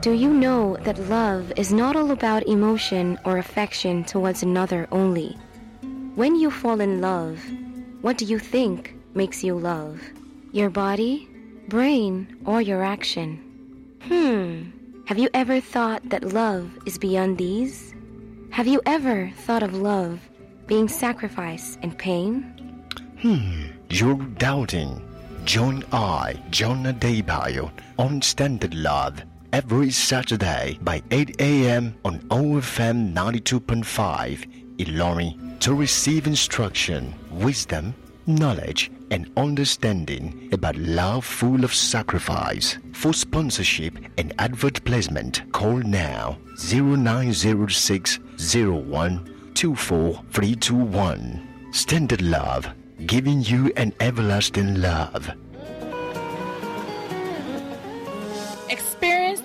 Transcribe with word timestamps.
Do 0.00 0.12
you 0.12 0.32
know 0.32 0.76
that 0.82 0.98
love 1.08 1.52
is 1.56 1.72
not 1.72 1.96
all 1.96 2.12
about 2.12 2.46
emotion 2.46 3.18
or 3.24 3.38
affection 3.38 4.04
towards 4.04 4.42
another 4.42 4.86
only? 4.92 5.36
When 6.14 6.36
you 6.36 6.50
fall 6.50 6.80
in 6.80 7.00
love, 7.00 7.42
what 8.02 8.16
do 8.16 8.24
you 8.24 8.38
think 8.38 8.94
makes 9.14 9.42
you 9.42 9.58
love? 9.58 10.00
Your 10.52 10.70
body, 10.70 11.28
brain, 11.68 12.36
or 12.44 12.60
your 12.60 12.84
action? 12.84 13.40
Hmm. 14.02 14.70
Have 15.06 15.18
you 15.18 15.28
ever 15.34 15.60
thought 15.60 16.08
that 16.10 16.32
love 16.32 16.70
is 16.86 16.98
beyond 16.98 17.38
these? 17.38 17.94
Have 18.50 18.66
you 18.66 18.80
ever 18.86 19.32
thought 19.38 19.62
of 19.62 19.74
love 19.74 20.20
being 20.66 20.88
sacrifice 20.88 21.78
and 21.82 21.98
pain? 21.98 22.42
Hmm, 23.20 23.66
you're 23.90 24.14
doubting. 24.38 25.02
Join 25.44 25.84
I, 25.92 26.40
John 26.50 26.84
Adebayo, 26.84 27.70
on 27.98 28.22
Standard 28.22 28.74
Love 28.74 29.22
every 29.52 29.90
Saturday 29.90 30.78
by 30.82 31.02
8 31.10 31.40
a.m. 31.40 31.94
on 32.04 32.20
OFM 32.28 33.12
92.5 33.14 34.76
Ilorin 34.78 35.58
to 35.60 35.74
receive 35.74 36.26
instruction, 36.26 37.14
wisdom, 37.30 37.94
knowledge, 38.26 38.90
and 39.10 39.30
understanding 39.36 40.48
about 40.52 40.76
love 40.76 41.24
full 41.24 41.64
of 41.64 41.74
sacrifice. 41.74 42.78
For 42.92 43.12
sponsorship 43.14 43.96
and 44.18 44.34
advert 44.38 44.84
placement, 44.84 45.42
call 45.52 45.76
now 45.78 46.38
0906 46.58 48.18
01 48.52 49.52
24321. 49.54 51.42
Standard 51.72 52.22
Love, 52.22 52.68
giving 53.06 53.42
you 53.42 53.72
an 53.76 53.92
everlasting 54.00 54.80
love. 54.80 55.30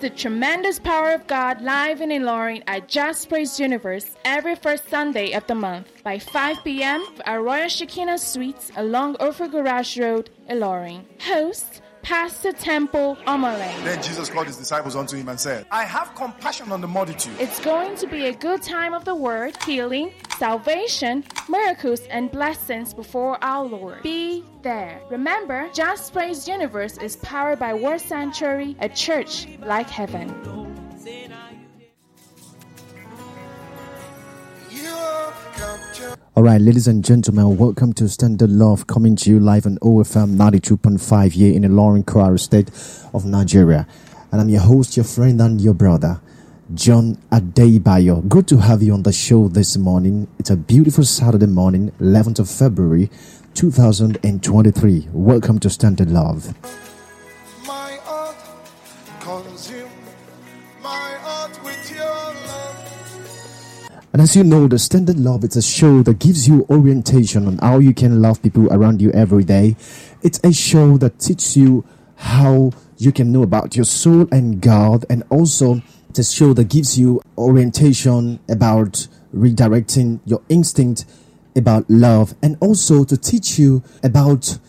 The 0.02 0.10
tremendous 0.10 0.80
power 0.80 1.12
of 1.12 1.28
God 1.28 1.62
live 1.62 2.02
in 2.02 2.10
Ilorin 2.10 2.64
at 2.66 2.88
Just 2.88 3.30
Praise 3.30 3.60
Universe 3.60 4.10
every 4.26 4.56
first 4.56 4.90
Sunday 4.90 5.34
of 5.34 5.46
the 5.46 5.54
month 5.54 5.86
by 6.04 6.18
5 6.18 6.64
p.m. 6.64 7.06
at 7.24 7.36
Royal 7.36 7.70
Shekinah 7.70 8.18
Suites 8.18 8.72
along 8.76 9.18
Offa 9.20 9.48
Garage 9.50 10.00
Road, 10.00 10.32
Ilorin. 10.50 11.04
Host 11.22 11.84
Pastor 12.04 12.52
Temple 12.52 13.18
Omale. 13.28 13.84
Then 13.84 14.02
Jesus 14.02 14.30
called 14.30 14.48
his 14.48 14.58
disciples 14.58 14.96
unto 14.96 15.16
him 15.16 15.30
and 15.30 15.40
said, 15.40 15.66
I 15.72 15.84
have 15.84 16.14
compassion 16.16 16.72
on 16.72 16.82
the 16.82 16.88
multitude. 16.88 17.34
It's 17.40 17.60
going 17.60 17.96
to 17.98 18.08
be 18.08 18.28
a 18.28 18.34
good 18.34 18.62
time 18.62 18.94
of 18.94 19.06
the 19.06 19.16
word, 19.16 19.56
healing, 19.64 20.14
salvation, 20.38 21.24
miracles, 21.48 22.02
and 22.10 22.32
blessings 22.32 22.94
before 22.94 23.38
our 23.44 23.66
Lord. 23.66 24.04
Be 24.04 24.44
there. 24.62 25.02
Remember, 25.10 25.70
Just 25.74 26.14
Praise 26.14 26.48
Universe 26.48 26.98
is 26.98 27.16
powered 27.18 27.60
by 27.60 27.74
Word 27.74 28.02
Sanctuary, 28.02 28.76
a 28.80 28.90
church 28.90 29.48
like 29.60 29.90
heaven. 29.90 30.30
All 36.34 36.44
right, 36.44 36.62
ladies 36.62 36.88
and 36.88 37.04
gentlemen, 37.04 37.58
welcome 37.58 37.94
to 37.94 38.08
Standard 38.10 38.50
Love, 38.50 38.88
coming 38.88 39.16
to 39.18 39.30
you 39.30 39.40
live 39.40 39.66
on 39.66 39.78
OFM 39.80 40.36
92.5 40.36 41.34
here 41.34 41.54
in 41.54 41.62
the 41.62 41.68
Ilorin 41.68 42.04
Kwara 42.04 42.40
state 42.40 42.70
of 43.14 43.26
Nigeria. 43.26 43.86
And 44.32 44.40
I'm 44.42 44.50
your 44.50 44.62
host, 44.62 44.96
your 44.98 45.04
friend, 45.04 45.42
and 45.42 45.60
your 45.62 45.74
brother, 45.74 46.22
John 46.74 47.18
Adebayo. 47.32 48.28
Good 48.28 48.48
to 48.48 48.58
have 48.58 48.82
you 48.82 48.94
on 48.94 49.04
the 49.04 49.12
show 49.12 49.50
this 49.50 49.78
morning. 49.78 50.28
It's 50.40 50.50
a 50.50 50.56
beautiful 50.56 51.04
Saturday 51.04 51.48
morning, 51.48 51.92
11th 52.00 52.40
of 52.40 52.50
February, 52.50 53.10
2023. 53.54 55.10
Welcome 55.12 55.60
to 55.60 55.70
Standard 55.70 56.10
Love. 56.10 56.56
And 64.14 64.22
as 64.22 64.36
you 64.36 64.44
know, 64.44 64.68
the 64.68 64.78
Standard 64.78 65.18
Love 65.18 65.46
it's 65.46 65.56
a 65.56 65.62
show 65.62 66.04
that 66.04 66.20
gives 66.20 66.46
you 66.46 66.66
orientation 66.70 67.48
on 67.48 67.58
how 67.60 67.80
you 67.80 67.94
can 67.94 68.22
love 68.22 68.44
people 68.44 68.68
around 68.68 69.02
you 69.02 69.10
every 69.12 69.46
day. 69.46 69.78
It's 70.22 70.38
a 70.44 70.52
show 70.52 70.98
that 70.98 71.18
teaches 71.18 71.56
you 71.56 71.86
how 72.18 72.72
you 72.98 73.14
can 73.14 73.32
know 73.32 73.42
about 73.42 73.76
your 73.78 73.86
soul 73.86 74.28
and 74.30 74.62
God, 74.62 75.06
and 75.10 75.24
also 75.30 75.82
it's 76.10 76.20
a 76.20 76.24
show 76.26 76.52
that 76.54 76.66
gives 76.66 77.00
you 77.00 77.22
orientation 77.38 78.42
about 78.50 79.08
redirecting 79.34 80.20
your 80.26 80.42
instinct 80.50 81.06
about 81.56 81.90
love, 81.90 82.36
and 82.44 82.58
also 82.60 83.06
to 83.06 83.16
teach 83.16 83.58
you 83.58 83.82
about 84.04 84.60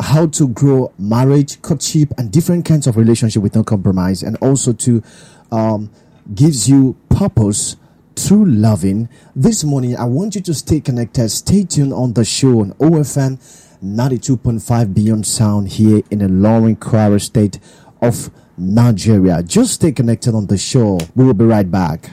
how 0.00 0.26
to 0.28 0.46
grow 0.46 0.92
marriage, 0.96 1.60
courtship, 1.60 2.12
and 2.16 2.30
different 2.30 2.64
kinds 2.64 2.86
of 2.86 2.96
relationship 2.96 3.42
with 3.42 3.56
no 3.56 3.64
compromise, 3.64 4.22
and 4.22 4.36
also 4.36 4.72
to 4.72 5.02
um, 5.50 5.90
gives 6.34 6.68
you 6.68 6.96
purpose 7.08 7.76
through 8.16 8.46
loving. 8.46 9.08
This 9.34 9.64
morning, 9.64 9.96
I 9.96 10.04
want 10.04 10.34
you 10.34 10.40
to 10.42 10.54
stay 10.54 10.80
connected. 10.80 11.28
Stay 11.30 11.64
tuned 11.64 11.92
on 11.92 12.12
the 12.12 12.24
show 12.24 12.60
on 12.60 12.72
OFM 12.74 13.38
92.5 13.84 14.94
Beyond 14.94 15.26
Sound 15.26 15.68
here 15.68 16.02
in 16.10 16.20
the 16.20 16.26
Ilorin 16.26 16.76
Kwara 16.78 17.20
state 17.20 17.58
of 18.00 18.30
Nigeria. 18.56 19.42
Just 19.42 19.74
stay 19.74 19.92
connected 19.92 20.34
on 20.34 20.46
the 20.46 20.56
show. 20.58 20.98
We 21.14 21.24
will 21.24 21.34
be 21.34 21.44
right 21.44 21.68
back. 21.70 22.10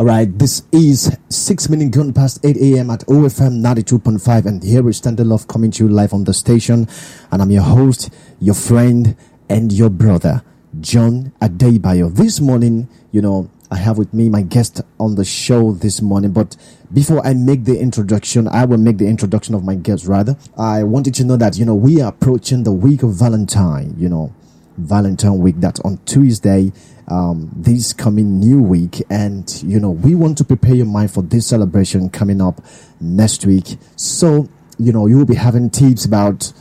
All 0.00 0.06
right, 0.06 0.38
this 0.38 0.62
is 0.72 1.14
six 1.28 1.68
minutes 1.68 1.94
gone 1.94 2.14
past 2.14 2.42
8 2.42 2.56
a.m. 2.56 2.88
at 2.88 3.00
OFM 3.00 3.60
92.5, 3.60 4.46
and 4.46 4.62
here 4.62 4.88
is 4.88 4.96
Standard 4.96 5.26
Love 5.26 5.46
coming 5.46 5.70
to 5.72 5.84
you 5.84 5.90
live 5.90 6.14
on 6.14 6.24
the 6.24 6.32
station. 6.32 6.88
And 7.30 7.42
I'm 7.42 7.50
your 7.50 7.64
host, 7.64 8.08
your 8.38 8.54
friend, 8.54 9.14
and 9.50 9.70
your 9.70 9.90
brother, 9.90 10.42
John 10.80 11.34
Adebayo. 11.42 12.14
This 12.16 12.40
morning, 12.40 12.88
you 13.12 13.20
know, 13.20 13.50
I 13.70 13.76
have 13.76 13.98
with 13.98 14.14
me 14.14 14.30
my 14.30 14.40
guest 14.40 14.80
on 14.98 15.16
the 15.16 15.24
show 15.26 15.72
this 15.72 16.00
morning. 16.00 16.32
But 16.32 16.56
before 16.94 17.20
I 17.26 17.34
make 17.34 17.66
the 17.66 17.78
introduction, 17.78 18.48
I 18.48 18.64
will 18.64 18.78
make 18.78 18.96
the 18.96 19.06
introduction 19.06 19.54
of 19.54 19.64
my 19.64 19.74
guest 19.74 20.06
rather. 20.06 20.38
I 20.56 20.82
wanted 20.82 21.12
to 21.16 21.24
know 21.24 21.36
that, 21.36 21.58
you 21.58 21.66
know, 21.66 21.74
we 21.74 22.00
are 22.00 22.08
approaching 22.08 22.62
the 22.62 22.72
week 22.72 23.02
of 23.02 23.10
Valentine, 23.10 23.96
you 23.98 24.08
know, 24.08 24.32
Valentine 24.78 25.40
week 25.40 25.56
that's 25.58 25.80
on 25.80 25.98
Tuesday, 26.06 26.72
um, 27.10 27.50
this 27.54 27.92
coming 27.92 28.38
new 28.38 28.62
week. 28.62 29.02
And, 29.10 29.62
you 29.62 29.80
know, 29.80 29.90
we 29.90 30.14
want 30.14 30.38
to 30.38 30.44
prepare 30.44 30.74
your 30.74 30.86
mind 30.86 31.12
for 31.12 31.22
this 31.22 31.46
celebration 31.46 32.08
coming 32.08 32.40
up 32.40 32.62
next 33.00 33.44
week. 33.44 33.76
So, 33.96 34.48
you 34.78 34.92
know, 34.92 35.06
you 35.06 35.18
will 35.18 35.26
be 35.26 35.34
having 35.34 35.68
tips 35.70 36.04
about, 36.04 36.52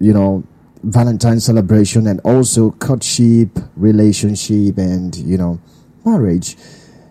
you 0.00 0.12
know, 0.12 0.44
Valentine 0.82 1.38
celebration 1.38 2.08
and 2.08 2.18
also 2.24 2.72
courtship, 2.72 3.50
relationship, 3.76 4.78
and, 4.78 5.14
you 5.16 5.36
know, 5.36 5.60
marriage. 6.04 6.56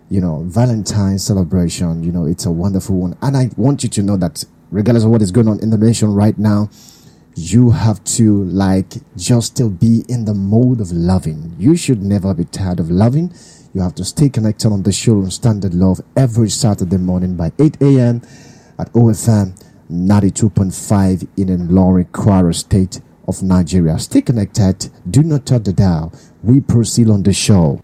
You 0.09 0.20
know, 0.20 0.44
Valentine 0.44 1.20
celebration, 1.20 2.03
you 2.03 2.12
know, 2.12 2.25
it's 2.25 2.46
a 2.46 2.52
wonderful 2.52 2.97
one. 2.97 3.18
And 3.22 3.38
I 3.38 3.50
want 3.56 3.84
you 3.84 3.90
to 3.90 4.03
know 4.03 4.18
that 4.18 4.44
regardless 4.70 5.06
of 5.06 5.09
what 5.12 5.22
is 5.22 5.31
going 5.31 5.47
on 5.47 5.62
in 5.62 5.70
the 5.70 5.78
nation 5.78 6.14
right 6.14 6.38
now, 6.38 6.70
you 7.36 7.72
have 7.72 8.03
to 8.03 8.44
like 8.46 8.94
just 9.16 9.47
still 9.53 9.69
be 9.69 10.03
in 10.09 10.25
the 10.25 10.34
mode 10.34 10.81
of 10.81 10.92
loving. 10.92 11.56
You 11.58 11.75
should 11.75 12.02
never 12.02 12.34
be 12.34 12.46
tired 12.46 12.80
of 12.80 12.90
loving. 12.90 13.34
You 13.74 13.81
have 13.81 13.96
to 13.96 14.06
stay 14.06 14.30
connected 14.30 14.72
on 14.72 14.84
the 14.84 14.92
show 14.92 15.19
on 15.19 15.31
Standard 15.31 15.74
Love 15.74 16.02
every 16.18 16.50
Saturday 16.50 16.97
morning 16.97 17.36
by 17.38 17.52
8 17.58 17.81
a.m. 17.81 18.22
at 18.78 18.91
OFM 18.94 19.53
92.5 19.90 21.28
in 21.38 21.47
Ilorin 21.68 22.09
Kwara 22.12 22.53
State 22.53 23.02
of 23.28 23.41
Nigeria. 23.41 23.97
Stay 24.00 24.22
connected. 24.22 24.90
Do 25.09 25.23
not 25.23 25.46
touch 25.46 25.64
the 25.64 25.73
dial. 25.73 26.14
We 26.44 26.59
proceed 26.59 27.09
on 27.09 27.23
the 27.23 27.34
show. 27.34 27.82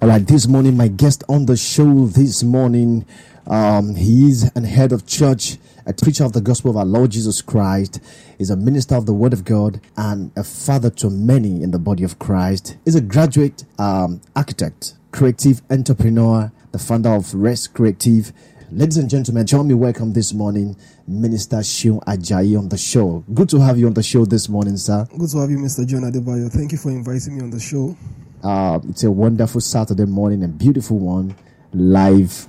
All 0.00 0.08
right, 0.08 0.24
this 0.24 0.46
morning, 0.46 0.76
my 0.76 0.86
guest 0.88 1.24
on 1.28 1.46
the 1.46 1.56
show 1.56 2.06
this 2.06 2.44
morning, 2.44 3.04
um, 3.48 3.94
he 3.94 4.28
is 4.28 4.50
an 4.54 4.64
head 4.64 4.92
of 4.92 5.06
church, 5.06 5.56
a 5.86 5.94
preacher 5.94 6.22
of 6.24 6.32
the 6.32 6.40
gospel 6.40 6.70
of 6.70 6.76
our 6.76 6.84
Lord 6.84 7.10
Jesus 7.10 7.40
Christ, 7.40 8.00
is 8.38 8.50
a 8.50 8.56
minister 8.56 8.94
of 8.94 9.06
the 9.06 9.14
word 9.14 9.32
of 9.32 9.44
God, 9.44 9.80
and 9.96 10.30
a 10.36 10.44
father 10.44 10.90
to 10.90 11.08
many 11.08 11.62
in 11.62 11.70
the 11.70 11.78
body 11.78 12.04
of 12.04 12.18
Christ. 12.18 12.76
Is 12.84 12.94
a 12.94 13.00
graduate 13.00 13.64
um, 13.78 14.20
architect, 14.36 14.94
creative 15.12 15.62
entrepreneur, 15.70 16.52
the 16.72 16.78
founder 16.78 17.08
of 17.08 17.34
Rest 17.34 17.72
Creative. 17.72 18.32
Ladies 18.70 18.98
and 18.98 19.08
gentlemen, 19.08 19.46
join 19.46 19.66
me 19.66 19.72
welcome 19.72 20.12
this 20.12 20.34
morning, 20.34 20.76
Minister 21.06 21.56
Shion 21.58 22.04
Ajayi 22.04 22.58
on 22.58 22.68
the 22.68 22.76
show. 22.76 23.24
Good 23.32 23.48
to 23.48 23.60
have 23.60 23.78
you 23.78 23.86
on 23.86 23.94
the 23.94 24.02
show 24.02 24.26
this 24.26 24.50
morning, 24.50 24.76
sir. 24.76 25.06
Good 25.16 25.30
to 25.30 25.38
have 25.38 25.50
you, 25.50 25.56
Mr. 25.56 25.86
John 25.86 26.02
Adebayo. 26.02 26.52
Thank 26.52 26.72
you 26.72 26.78
for 26.78 26.90
inviting 26.90 27.38
me 27.38 27.42
on 27.42 27.50
the 27.50 27.60
show. 27.60 27.96
Uh, 28.44 28.78
it's 28.90 29.04
a 29.04 29.10
wonderful 29.10 29.62
Saturday 29.62 30.04
morning, 30.04 30.44
a 30.44 30.48
beautiful 30.48 30.98
one, 30.98 31.34
live 31.72 32.46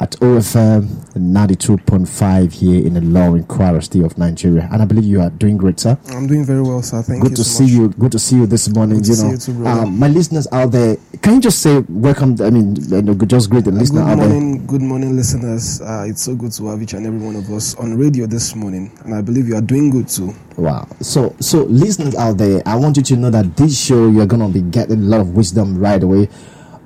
at 0.00 0.12
OFM 0.20 0.86
92.5 1.14 2.52
here 2.52 2.84
in 2.86 2.94
the 2.94 3.00
Ilorin 3.00 3.44
Kwara 3.46 3.82
State 3.82 4.02
of 4.04 4.16
Nigeria. 4.16 4.68
And 4.72 4.80
I 4.82 4.84
believe 4.84 5.04
you 5.04 5.20
are 5.20 5.30
doing 5.30 5.56
great, 5.56 5.78
sir. 5.78 5.98
I'm 6.08 6.26
doing 6.26 6.44
very 6.44 6.62
well, 6.62 6.82
sir. 6.82 7.02
Thank 7.02 7.22
good 7.22 7.30
you 7.32 7.36
to 7.36 7.44
so 7.44 7.58
see 7.58 7.64
much. 7.64 7.72
you. 7.72 7.88
Good 8.00 8.12
to 8.12 8.18
see 8.18 8.36
you 8.36 8.46
this 8.46 8.68
morning. 8.68 8.98
Good 8.98 9.04
to 9.04 9.10
you 9.10 9.36
see 9.36 9.52
know, 9.52 9.60
you 9.60 9.66
um, 9.66 9.98
my 9.98 10.08
listeners 10.08 10.48
out 10.50 10.72
there, 10.72 10.96
can 11.20 11.34
you 11.34 11.40
just 11.40 11.60
say 11.60 11.84
welcome? 11.88 12.36
I 12.40 12.50
mean, 12.50 12.76
you 12.76 13.02
know, 13.02 13.14
just 13.14 13.50
greet 13.50 13.64
the 13.64 13.70
listener 13.70 14.02
Good 14.02 14.10
out 14.10 14.18
there. 14.18 14.28
morning, 14.28 14.66
good 14.66 14.82
morning, 14.82 15.16
listeners. 15.16 15.80
Uh, 15.80 16.06
it's 16.08 16.22
so 16.22 16.34
good 16.34 16.52
to 16.52 16.66
have 16.68 16.82
each 16.82 16.94
and 16.94 17.06
every 17.06 17.18
one 17.20 17.36
of 17.36 17.48
us 17.50 17.74
on 17.76 17.96
radio 17.96 18.26
this 18.26 18.54
morning, 18.56 18.90
and 19.04 19.14
I 19.14 19.20
believe 19.20 19.46
you 19.48 19.56
are 19.56 19.60
doing 19.62 19.90
good 19.90 20.08
too. 20.08 20.34
Wow. 20.56 20.88
So, 21.00 21.34
so 21.40 21.64
listeners 21.64 22.14
out 22.14 22.38
there, 22.38 22.62
I 22.66 22.76
want 22.76 22.96
you 22.96 23.02
to 23.02 23.16
know 23.16 23.30
that 23.30 23.56
this 23.56 23.78
show 23.78 24.08
you're 24.08 24.26
gonna 24.26 24.48
be 24.48 24.62
getting 24.62 24.98
a 25.00 25.04
lot 25.04 25.20
of 25.20 25.34
wisdom 25.36 25.78
right 25.78 26.02
away 26.02 26.28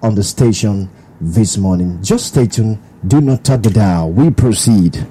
on 0.02 0.14
the 0.14 0.22
station 0.22 0.90
this 1.20 1.56
morning. 1.56 2.02
Just 2.02 2.26
stay 2.26 2.46
tuned. 2.46 2.78
Do 3.06 3.20
not 3.20 3.44
touch 3.44 3.62
the 3.62 3.70
dial. 3.70 4.10
We 4.10 4.30
proceed. 4.30 5.06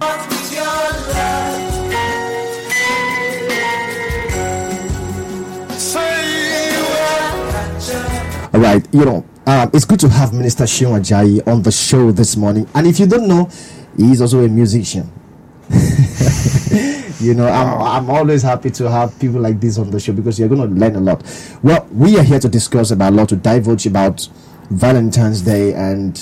All 8.53 8.61
right, 8.61 8.85
you 8.93 9.05
know, 9.05 9.25
um, 9.45 9.69
it's 9.73 9.85
good 9.85 9.99
to 10.01 10.09
have 10.09 10.33
Minister 10.33 10.65
Shion 10.65 10.99
Ajayi 10.99 11.47
on 11.47 11.61
the 11.61 11.71
show 11.71 12.11
this 12.11 12.35
morning. 12.35 12.67
And 12.73 12.85
if 12.87 12.99
you 12.99 13.05
don't 13.05 13.27
know, 13.27 13.49
he's 13.95 14.19
also 14.19 14.43
a 14.43 14.49
musician. 14.49 15.09
you 17.19 17.33
know, 17.33 17.47
I'm, 17.47 17.81
I'm 17.81 18.09
always 18.09 18.41
happy 18.41 18.71
to 18.71 18.89
have 18.89 19.17
people 19.19 19.39
like 19.39 19.61
this 19.61 19.77
on 19.77 19.91
the 19.91 19.99
show 20.01 20.11
because 20.11 20.37
you're 20.37 20.49
going 20.49 20.69
to 20.69 20.75
learn 20.75 20.95
a 20.95 20.99
lot. 20.99 21.23
Well, 21.63 21.87
we 21.91 22.17
are 22.17 22.23
here 22.23 22.39
to 22.39 22.49
discuss 22.49 22.91
about 22.91 23.13
a 23.13 23.15
lot, 23.15 23.29
to 23.29 23.35
divulge 23.37 23.85
about 23.85 24.27
Valentine's 24.69 25.41
Day 25.41 25.73
and 25.73 26.17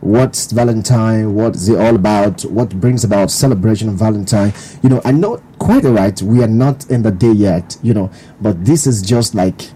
what's 0.00 0.50
Valentine, 0.52 1.34
what's 1.34 1.68
it 1.68 1.78
all 1.78 1.94
about, 1.94 2.42
what 2.42 2.70
brings 2.80 3.04
about 3.04 3.30
celebration 3.30 3.88
of 3.88 3.96
Valentine. 3.96 4.52
You 4.82 4.88
know, 4.88 5.02
I 5.04 5.12
know 5.12 5.42
quite 5.58 5.84
right, 5.84 6.20
we 6.22 6.42
are 6.42 6.48
not 6.48 6.90
in 6.90 7.02
the 7.02 7.10
day 7.10 7.32
yet, 7.32 7.76
you 7.82 7.94
know, 7.94 8.10
but 8.40 8.64
this 8.64 8.86
is 8.86 9.02
just 9.02 9.34
like 9.34 9.70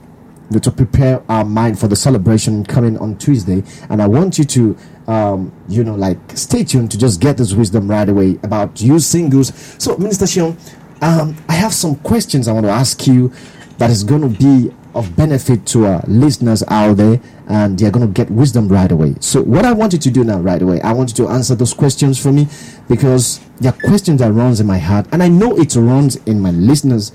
to 0.61 0.71
prepare 0.71 1.23
our 1.29 1.45
mind 1.45 1.79
for 1.79 1.89
the 1.89 1.97
celebration 1.97 2.65
coming 2.65 2.99
on 2.99 3.17
Tuesday. 3.19 3.63
And 3.89 4.01
I 4.01 4.07
want 4.07 4.39
you 4.39 4.45
to, 4.45 4.77
um, 5.09 5.53
you 5.69 5.85
know, 5.85 5.95
like 5.95 6.19
stay 6.35 6.65
tuned 6.65 6.91
to 6.93 6.99
just 6.99 7.21
get 7.21 7.37
this 7.37 7.53
wisdom 7.53 7.91
right 7.91 8.09
away 8.09 8.39
about 8.43 8.81
you 8.81 8.99
singles. 8.99 9.53
So, 9.79 9.97
Minister 9.97 10.27
Shion, 10.27 10.57
um, 11.03 11.37
I 11.49 11.55
have 11.55 11.75
some 11.75 11.97
questions 11.97 12.49
I 12.49 12.53
want 12.53 12.67
to 12.67 12.73
ask 12.73 13.07
you 13.07 13.33
that 13.79 13.91
is 13.91 14.05
going 14.05 14.23
to 14.23 14.29
be 14.29 14.73
of 14.95 15.17
benefit 15.17 15.67
to 15.67 15.87
our 15.87 16.05
listeners 16.07 16.63
out 16.69 16.97
there, 16.97 17.21
and 17.49 17.79
they're 17.79 17.91
going 17.91 18.07
to 18.07 18.13
get 18.13 18.31
wisdom 18.31 18.69
right 18.69 18.91
away. 18.91 19.15
So, 19.21 19.43
what 19.43 19.65
I 19.65 19.73
want 19.73 19.93
you 19.93 19.99
to 19.99 20.11
do 20.11 20.25
now, 20.25 20.39
right 20.39 20.61
away, 20.61 20.81
I 20.83 20.93
want 20.93 21.11
you 21.11 21.27
to 21.27 21.31
answer 21.31 21.55
those 21.55 21.75
questions 21.75 22.21
for 22.21 22.33
me 22.33 22.47
because 22.89 23.41
there 23.61 23.73
are 23.73 23.89
questions 23.89 24.21
that 24.21 24.33
runs 24.33 24.61
in 24.61 24.67
my 24.67 24.79
heart, 24.79 25.07
and 25.13 25.23
I 25.23 25.29
know 25.29 25.57
it 25.57 25.75
runs 25.75 26.17
in 26.27 26.41
my 26.41 26.51
listeners' 26.51 27.13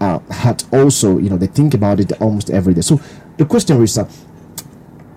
uh, 0.00 0.18
heart 0.30 0.64
also. 0.72 1.18
You 1.18 1.30
know, 1.30 1.36
they 1.36 1.46
think 1.46 1.74
about 1.74 2.00
it 2.00 2.12
almost 2.20 2.50
every 2.50 2.74
day. 2.74 2.82
So, 2.82 3.00
the 3.38 3.46
question 3.46 3.82
is, 3.82 3.96
uh, 3.96 4.08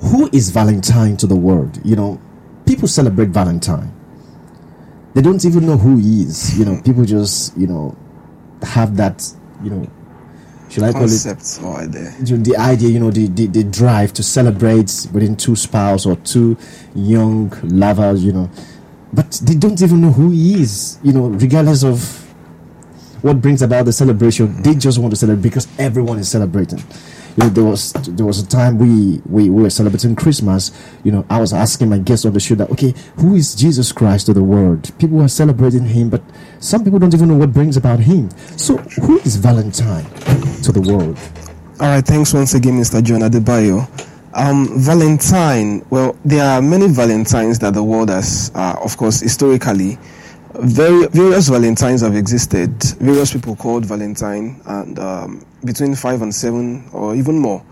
who 0.01 0.29
is 0.33 0.49
Valentine 0.49 1.17
to 1.17 1.27
the 1.27 1.35
world? 1.35 1.79
You 1.83 1.95
know, 1.95 2.21
people 2.65 2.87
celebrate 2.87 3.29
Valentine. 3.29 3.93
They 5.13 5.21
don't 5.21 5.43
even 5.43 5.65
know 5.65 5.77
who 5.77 5.97
he 5.97 6.23
is. 6.23 6.57
You 6.57 6.65
know, 6.65 6.81
people 6.81 7.03
just 7.03 7.57
you 7.57 7.67
know 7.67 7.97
have 8.61 8.95
that 8.97 9.29
you 9.63 9.69
know. 9.71 9.91
Should 10.71 10.83
I 10.83 10.93
call 10.93 11.03
it 11.03 11.09
Concepts 11.09 11.59
are 11.61 11.85
there. 11.85 12.15
you 12.23 12.37
the 12.37 12.55
idea, 12.55 12.87
you 12.87 12.99
know, 12.99 13.11
the, 13.11 13.27
the, 13.27 13.47
the 13.47 13.63
drive 13.65 14.13
to 14.13 14.23
celebrate 14.23 15.05
within 15.11 15.35
two 15.35 15.53
spouses 15.57 16.05
or 16.05 16.15
two 16.15 16.57
young 16.95 17.51
lovers, 17.63 18.23
you 18.23 18.31
know, 18.31 18.49
but 19.11 19.31
they 19.43 19.55
don't 19.55 19.81
even 19.81 19.99
know 19.99 20.11
who 20.11 20.29
he 20.31 20.61
is, 20.61 20.97
you 21.03 21.11
know, 21.11 21.27
regardless 21.27 21.83
of 21.83 21.99
what 23.21 23.41
brings 23.41 23.61
about 23.61 23.83
the 23.83 23.91
celebration. 23.91 24.61
They 24.61 24.71
mm. 24.73 24.79
just 24.79 24.97
want 24.97 25.11
to 25.11 25.17
celebrate 25.17 25.43
because 25.43 25.67
everyone 25.77 26.19
is 26.19 26.29
celebrating. 26.29 26.81
You 27.37 27.43
know, 27.43 27.49
there 27.49 27.63
was 27.63 27.93
there 27.93 28.25
was 28.25 28.39
a 28.39 28.47
time 28.47 28.77
we, 28.77 29.21
we, 29.25 29.49
we 29.49 29.63
were 29.63 29.69
celebrating 29.69 30.15
Christmas. 30.15 30.71
You 31.03 31.13
know, 31.13 31.25
I 31.29 31.39
was 31.39 31.53
asking 31.53 31.89
my 31.89 31.97
guests 31.97 32.25
on 32.25 32.33
the 32.33 32.39
show 32.39 32.55
that 32.55 32.69
okay, 32.71 32.93
who 33.17 33.35
is 33.35 33.55
Jesus 33.55 33.91
Christ 33.91 34.25
to 34.25 34.33
the 34.33 34.43
world? 34.43 34.91
People 34.99 35.21
are 35.21 35.29
celebrating 35.29 35.85
him, 35.85 36.09
but 36.09 36.21
some 36.59 36.83
people 36.83 36.99
don't 36.99 37.13
even 37.13 37.29
know 37.29 37.37
what 37.37 37.53
brings 37.53 37.77
about 37.77 37.99
him. 37.99 38.29
So, 38.57 38.77
who 38.77 39.19
is 39.19 39.37
Valentine 39.37 40.05
to 40.63 40.71
the 40.71 40.81
world? 40.81 41.17
All 41.79 41.87
right, 41.87 42.05
thanks 42.05 42.33
once 42.33 42.53
again, 42.53 42.73
Mr. 42.73 43.01
John 43.03 43.21
Adebayo. 43.21 43.87
Um, 44.33 44.79
Valentine. 44.79 45.85
Well, 45.89 46.17
there 46.23 46.43
are 46.43 46.61
many 46.61 46.87
Valentines 46.87 47.59
that 47.59 47.73
the 47.73 47.83
world 47.83 48.09
has, 48.09 48.51
uh, 48.55 48.75
of 48.83 48.97
course, 48.97 49.19
historically. 49.19 49.97
Very, 50.55 51.07
various 51.07 51.47
Valentines 51.47 52.01
have 52.01 52.15
existed. 52.15 52.71
Various 52.99 53.31
people 53.33 53.55
called 53.55 53.85
Valentine, 53.85 54.61
and 54.65 54.99
um, 54.99 55.45
between 55.63 55.95
five 55.95 56.21
and 56.21 56.33
seven, 56.33 56.87
or 56.91 57.15
even 57.15 57.37
more. 57.39 57.63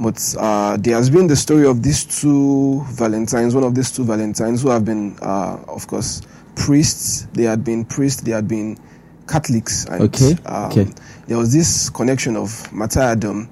But 0.00 0.22
uh, 0.38 0.76
there 0.76 0.94
has 0.94 1.10
been 1.10 1.26
the 1.26 1.34
story 1.36 1.66
of 1.66 1.82
these 1.82 2.04
two 2.04 2.82
Valentines. 2.90 3.54
One 3.54 3.64
of 3.64 3.74
these 3.74 3.90
two 3.90 4.04
Valentines 4.04 4.62
who 4.62 4.70
have 4.70 4.84
been, 4.84 5.16
uh, 5.20 5.58
of 5.66 5.86
course, 5.88 6.22
priests. 6.54 7.26
They 7.32 7.42
had 7.42 7.64
been 7.64 7.84
priests. 7.84 8.22
They 8.22 8.30
had 8.30 8.46
been 8.46 8.78
Catholics. 9.26 9.86
And, 9.86 10.02
Okay, 10.02 10.36
um, 10.46 10.70
okay. 10.70 10.86
There 11.26 11.36
was 11.38 11.52
this 11.52 11.90
connection 11.90 12.36
of 12.36 12.72
martyrdom 12.72 13.48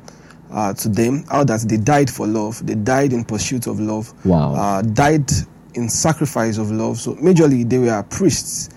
uh, 0.53 0.73
to 0.75 0.89
them, 0.89 1.25
how 1.29 1.43
that 1.45 1.61
they 1.63 1.77
died 1.77 2.09
for 2.09 2.27
love, 2.27 2.65
they 2.65 2.77
died 2.77 3.13
in 3.13 3.25
pursuit 3.25 3.67
of 3.67 3.81
love, 3.81 4.15
Wow. 4.25 4.55
uh, 4.55 4.83
died 4.83 5.31
in 5.75 5.89
sacrifice 5.89 6.57
of 6.57 6.71
love. 6.71 6.99
So, 6.99 7.15
majorly, 7.17 7.69
they 7.69 7.79
were 7.79 8.03
priests 8.05 8.71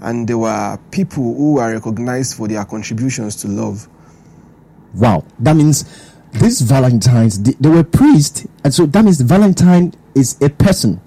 and 0.00 0.28
they 0.28 0.34
were 0.34 0.78
people 0.90 1.34
who 1.34 1.54
were 1.54 1.72
recognized 1.72 2.36
for 2.36 2.48
their 2.48 2.64
contributions 2.64 3.36
to 3.36 3.48
love. 3.48 3.88
Wow, 4.94 5.24
that 5.40 5.56
means 5.56 5.84
these 6.32 6.60
Valentines 6.60 7.42
they, 7.42 7.52
they 7.52 7.68
were 7.68 7.84
priests, 7.84 8.46
and 8.64 8.72
so 8.72 8.86
that 8.86 9.04
means 9.04 9.20
Valentine 9.20 9.94
is 10.14 10.40
a 10.42 10.48
person, 10.48 11.00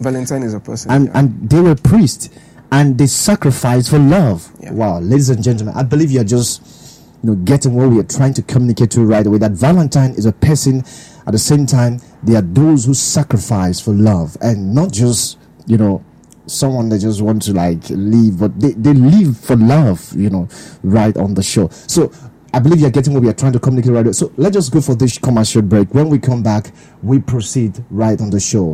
Valentine 0.00 0.42
is 0.42 0.54
a 0.54 0.60
person. 0.60 0.90
and 0.90 1.06
yeah. 1.06 1.18
and 1.18 1.50
they 1.50 1.60
were 1.60 1.74
priests, 1.74 2.30
and 2.72 2.98
they 2.98 3.06
sacrificed 3.06 3.90
for 3.90 3.98
love. 3.98 4.50
Yeah. 4.60 4.72
Wow, 4.72 5.00
ladies 5.00 5.30
and 5.30 5.42
gentlemen, 5.42 5.74
I 5.76 5.82
believe 5.82 6.10
you 6.10 6.20
are 6.20 6.24
just 6.24 7.00
you 7.22 7.30
know 7.30 7.36
getting 7.36 7.74
what 7.74 7.90
we 7.90 7.98
are 7.98 8.04
trying 8.04 8.34
to 8.34 8.42
communicate 8.42 8.90
to 8.92 9.02
right 9.02 9.26
away. 9.26 9.38
That 9.38 9.52
Valentine 9.52 10.12
is 10.12 10.26
a 10.26 10.32
person. 10.32 10.84
At 11.26 11.32
the 11.32 11.38
same 11.38 11.66
time, 11.66 12.00
they 12.22 12.36
are 12.36 12.42
those 12.42 12.86
who 12.86 12.94
sacrifice 12.94 13.80
for 13.80 13.92
love, 13.92 14.36
and 14.40 14.74
not 14.74 14.92
just 14.92 15.38
you 15.66 15.76
know 15.76 16.02
someone 16.48 16.88
that 16.90 16.98
just 17.00 17.20
want 17.22 17.42
to 17.42 17.52
like 17.52 17.78
leave, 17.90 18.40
but 18.40 18.58
they, 18.58 18.72
they 18.72 18.94
live 18.94 19.38
for 19.38 19.56
love, 19.56 20.12
you 20.16 20.30
know, 20.30 20.48
right 20.82 21.16
on 21.16 21.34
the 21.34 21.42
show. 21.42 21.68
So 21.68 22.12
I 22.52 22.60
believe 22.60 22.80
you're 22.80 22.90
getting 22.90 23.12
what 23.12 23.22
we 23.22 23.28
are 23.28 23.34
trying 23.34 23.52
to 23.52 23.60
communicate 23.60 23.92
right 23.92 24.04
away. 24.06 24.12
So 24.12 24.32
let's 24.36 24.54
just 24.54 24.72
go 24.72 24.80
for 24.80 24.94
this 24.94 25.18
commercial 25.18 25.62
break. 25.62 25.92
When 25.94 26.08
we 26.08 26.18
come 26.18 26.42
back, 26.42 26.72
we 27.02 27.18
proceed 27.18 27.84
right 27.90 28.18
on 28.20 28.30
the 28.30 28.40
show. 28.40 28.72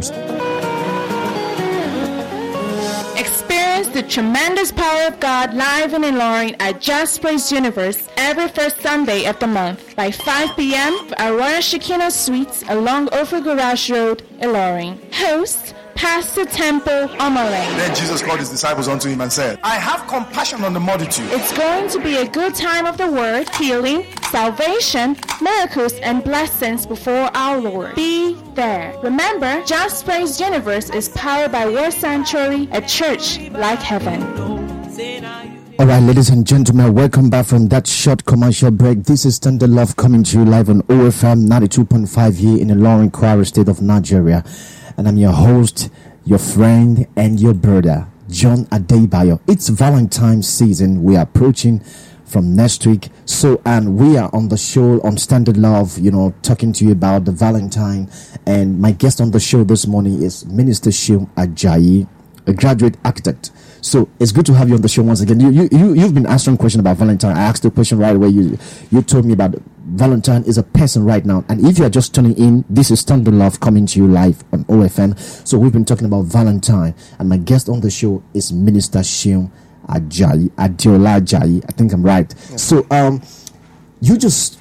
Experience 3.18 3.88
the 3.88 4.04
tremendous 4.08 4.70
power 4.70 5.08
of 5.08 5.18
God 5.18 5.54
live 5.54 5.92
in 5.92 6.02
Ilorin 6.02 6.54
at 6.60 6.80
Just 6.80 7.20
Praise 7.20 7.50
Universe 7.50 8.08
every 8.16 8.48
first 8.48 8.80
Sunday 8.80 9.26
of 9.26 9.38
the 9.40 9.46
month 9.46 9.96
by 9.96 10.10
5 10.10 10.56
p.m. 10.56 11.12
at 11.18 11.30
Royal 11.30 11.60
Shekinah 11.60 12.10
Suites 12.12 12.62
along 12.68 13.08
Offa 13.08 13.40
Garage 13.40 13.90
Road, 13.90 14.22
Ilorin. 14.40 15.12
Host 15.12 15.74
Pastor 15.94 16.44
Temple 16.44 17.08
Omaleng. 17.18 17.76
Then 17.76 17.94
Jesus 17.94 18.22
called 18.22 18.40
his 18.40 18.50
disciples 18.50 18.88
unto 18.88 19.08
him 19.08 19.20
and 19.20 19.32
said, 19.32 19.58
I 19.62 19.76
have 19.76 20.06
compassion 20.08 20.64
on 20.64 20.72
the 20.72 20.80
multitude. 20.80 21.26
It's 21.30 21.56
going 21.56 21.88
to 21.90 22.00
be 22.00 22.16
a 22.16 22.28
good 22.28 22.54
time 22.54 22.86
of 22.86 22.98
the 22.98 23.10
word, 23.10 23.48
healing, 23.56 24.04
salvation, 24.30 25.16
miracles, 25.40 25.94
and 25.94 26.22
blessings 26.24 26.86
before 26.86 27.30
our 27.36 27.60
Lord. 27.60 27.94
Be 27.94 28.34
there. 28.54 28.98
Remember, 29.02 29.62
Just 29.64 30.04
Praise 30.04 30.40
Universe 30.40 30.90
is 30.90 31.08
powered 31.10 31.52
by 31.52 31.66
Word 31.66 31.92
Sanctuary, 31.92 32.68
a 32.72 32.80
church 32.82 33.38
like 33.50 33.78
heaven. 33.78 34.22
All 35.76 35.86
right, 35.86 36.00
ladies 36.02 36.30
and 36.30 36.46
gentlemen, 36.46 36.94
welcome 36.94 37.28
back 37.30 37.46
from 37.46 37.68
that 37.68 37.86
short 37.86 38.24
commercial 38.24 38.70
break. 38.70 39.02
This 39.02 39.24
is 39.24 39.34
Standard 39.36 39.70
Love 39.70 39.96
coming 39.96 40.22
to 40.22 40.38
you 40.38 40.44
live 40.44 40.70
on 40.70 40.82
OFM 40.82 41.48
92.5 41.48 42.36
here 42.36 42.60
in 42.60 42.68
the 42.68 42.74
Ilorin 42.74 43.10
Kwara 43.10 43.44
state 43.44 43.68
of 43.68 43.82
Nigeria. 43.82 44.44
And 44.96 45.08
I'm 45.08 45.16
your 45.16 45.32
host, 45.32 45.90
your 46.24 46.38
friend, 46.38 47.06
and 47.16 47.40
your 47.40 47.54
brother, 47.54 48.06
John 48.28 48.66
Adebayo. 48.66 49.40
It's 49.48 49.68
Valentine's 49.68 50.48
season. 50.48 51.02
We 51.02 51.16
are 51.16 51.22
approaching 51.22 51.80
from 52.24 52.54
next 52.54 52.86
week. 52.86 53.10
So, 53.24 53.60
and 53.64 53.96
we 53.96 54.16
are 54.16 54.30
on 54.32 54.48
the 54.48 54.56
show 54.56 55.00
on 55.02 55.16
Standard 55.18 55.56
Love, 55.56 55.98
you 55.98 56.10
know, 56.10 56.32
talking 56.42 56.72
to 56.74 56.84
you 56.84 56.92
about 56.92 57.24
the 57.24 57.32
Valentine. 57.32 58.08
And 58.46 58.80
my 58.80 58.92
guest 58.92 59.20
on 59.20 59.32
the 59.32 59.40
show 59.40 59.64
this 59.64 59.86
morning 59.86 60.22
is 60.22 60.46
Minister 60.46 60.90
Shium 60.90 61.28
Ajayi, 61.34 62.08
a 62.46 62.52
graduate 62.52 62.96
architect. 63.04 63.50
So 63.84 64.08
it's 64.18 64.32
good 64.32 64.46
to 64.46 64.54
have 64.54 64.70
you 64.70 64.76
on 64.76 64.80
the 64.80 64.88
show 64.88 65.02
once 65.02 65.20
again. 65.20 65.40
You 65.40 65.50
you, 65.50 65.68
you 65.70 65.92
you've 65.92 66.14
been 66.14 66.26
answering 66.26 66.56
question 66.56 66.80
about 66.80 66.96
Valentine. 66.96 67.36
I 67.36 67.42
asked 67.42 67.64
the 67.64 67.70
question 67.70 67.98
right 67.98 68.16
away. 68.16 68.28
You 68.28 68.56
you 68.90 69.02
told 69.02 69.26
me 69.26 69.34
about 69.34 69.56
Valentine 69.84 70.42
is 70.44 70.56
a 70.56 70.62
person 70.62 71.04
right 71.04 71.22
now. 71.22 71.44
And 71.50 71.62
if 71.66 71.78
you 71.78 71.84
are 71.84 71.90
just 71.90 72.14
tuning 72.14 72.34
in, 72.38 72.64
this 72.70 72.90
is 72.90 73.00
Standard 73.00 73.34
Love 73.34 73.60
coming 73.60 73.84
to 73.84 73.98
you 74.00 74.08
live 74.08 74.42
on 74.54 74.64
OFM. 74.64 75.18
So 75.46 75.58
we've 75.58 75.70
been 75.72 75.84
talking 75.84 76.06
about 76.06 76.22
Valentine, 76.22 76.94
and 77.18 77.28
my 77.28 77.36
guest 77.36 77.68
on 77.68 77.82
the 77.82 77.90
show 77.90 78.22
is 78.32 78.54
Minister 78.54 79.00
Sheung 79.00 79.50
Ajayi 79.88 80.48
Adiola 80.52 81.20
Ajayi. 81.20 81.62
I 81.68 81.72
think 81.72 81.92
I'm 81.92 82.02
right. 82.02 82.32
So 82.58 82.86
um, 82.90 83.20
you 84.00 84.16
just 84.16 84.58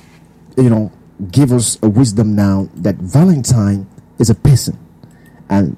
you 0.58 0.70
know 0.70 0.92
give 1.32 1.54
us 1.54 1.80
a 1.82 1.88
wisdom 1.88 2.36
now 2.36 2.68
that 2.76 2.96
Valentine 2.98 3.88
is 4.20 4.30
a 4.30 4.36
person 4.36 4.78
and 5.50 5.78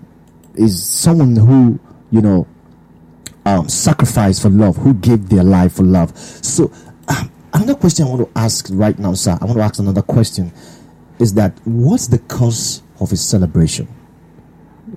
is 0.55 0.83
someone 0.83 1.35
who 1.35 1.79
you 2.09 2.21
know 2.21 2.47
um, 3.45 3.69
sacrificed 3.69 4.41
for 4.41 4.49
love, 4.49 4.77
who 4.77 4.93
gave 4.93 5.29
their 5.29 5.43
life 5.43 5.73
for 5.73 5.83
love. 5.83 6.17
So, 6.17 6.71
um, 7.07 7.31
another 7.53 7.75
question 7.75 8.05
I 8.05 8.09
want 8.09 8.33
to 8.33 8.39
ask 8.39 8.67
right 8.71 8.97
now, 8.97 9.13
sir, 9.13 9.37
I 9.39 9.45
want 9.45 9.57
to 9.57 9.63
ask 9.63 9.79
another 9.79 10.01
question 10.01 10.51
is 11.19 11.33
that 11.35 11.57
what's 11.63 12.07
the 12.07 12.19
cause 12.19 12.81
of 12.99 13.09
his 13.09 13.21
celebration? 13.21 13.87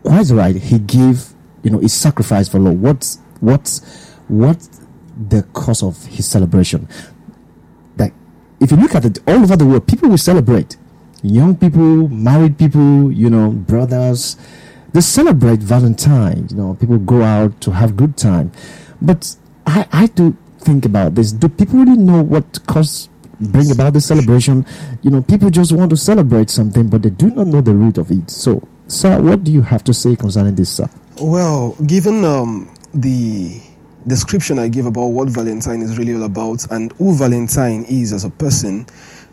Why 0.03 0.25
Quite 0.25 0.31
right, 0.31 0.57
he 0.57 0.79
gave, 0.79 1.29
you 1.63 1.71
know, 1.71 1.79
he 1.79 1.89
sacrificed 1.89 2.53
for 2.53 2.59
love. 2.59 2.81
What's, 2.81 3.19
what's, 3.41 4.15
what's 4.29 4.81
the 5.29 5.43
cause 5.53 5.83
of 5.83 6.05
his 6.07 6.27
celebration? 6.27 6.89
That 7.97 8.13
if 8.61 8.71
you 8.71 8.77
look 8.77 8.95
at 8.95 9.05
it 9.05 9.19
all 9.27 9.43
over 9.43 9.57
the 9.57 9.67
world, 9.67 9.87
people 9.87 10.09
will 10.09 10.19
celebrate. 10.19 10.77
Young 11.23 11.57
people, 11.57 12.09
married 12.09 12.59
people, 12.59 13.13
you 13.13 13.31
know, 13.31 13.51
brothers, 13.51 14.37
they 14.99 15.03
celebrate 15.03 15.61
Valentine. 15.61 16.49
You 16.51 16.57
know, 16.57 16.75
people 16.75 16.99
go 16.99 17.23
out 17.23 17.61
to 17.61 17.71
have 17.71 17.97
good 17.97 18.17
time. 18.17 18.51
But 19.01 19.37
I, 19.65 19.87
I 19.93 20.07
do 20.07 20.37
think 20.59 20.85
about 20.87 21.15
this. 21.15 21.31
Do 21.31 21.49
people 21.49 21.79
really 21.79 21.97
know 21.97 22.21
what 22.21 22.67
cause 22.67 23.09
bring 23.39 23.71
about 23.71 23.93
the 23.93 24.01
celebration? 24.01 24.67
You 25.03 25.13
know, 25.13 25.23
people 25.23 25.51
just 25.51 25.71
want 25.71 25.91
to 25.91 25.97
celebrate 25.97 26.51
something, 26.51 26.89
but 26.89 27.03
they 27.03 27.11
do 27.11 27.31
not 27.31 27.47
know 27.47 27.61
the 27.61 27.75
root 27.75 27.97
of 27.97 28.11
it. 28.11 28.29
So, 28.29 28.67
sir, 28.89 29.23
what 29.23 29.45
do 29.45 29.53
you 29.53 29.63
have 29.63 29.85
to 29.85 29.95
say 29.95 30.17
concerning 30.17 30.57
this, 30.57 30.71
sir? 30.71 30.91
Well, 31.21 31.77
given 31.87 32.25
um, 32.25 32.75
the 32.93 33.63
description 34.09 34.59
I 34.59 34.67
gave 34.67 34.87
about 34.87 35.07
what 35.07 35.29
Valentine 35.29 35.81
is 35.81 35.97
really 35.97 36.15
all 36.15 36.25
about 36.25 36.69
and 36.73 36.91
who 36.95 37.15
Valentine 37.15 37.85
is 37.85 38.13
as 38.13 38.25
a 38.25 38.31
person, 38.31 38.85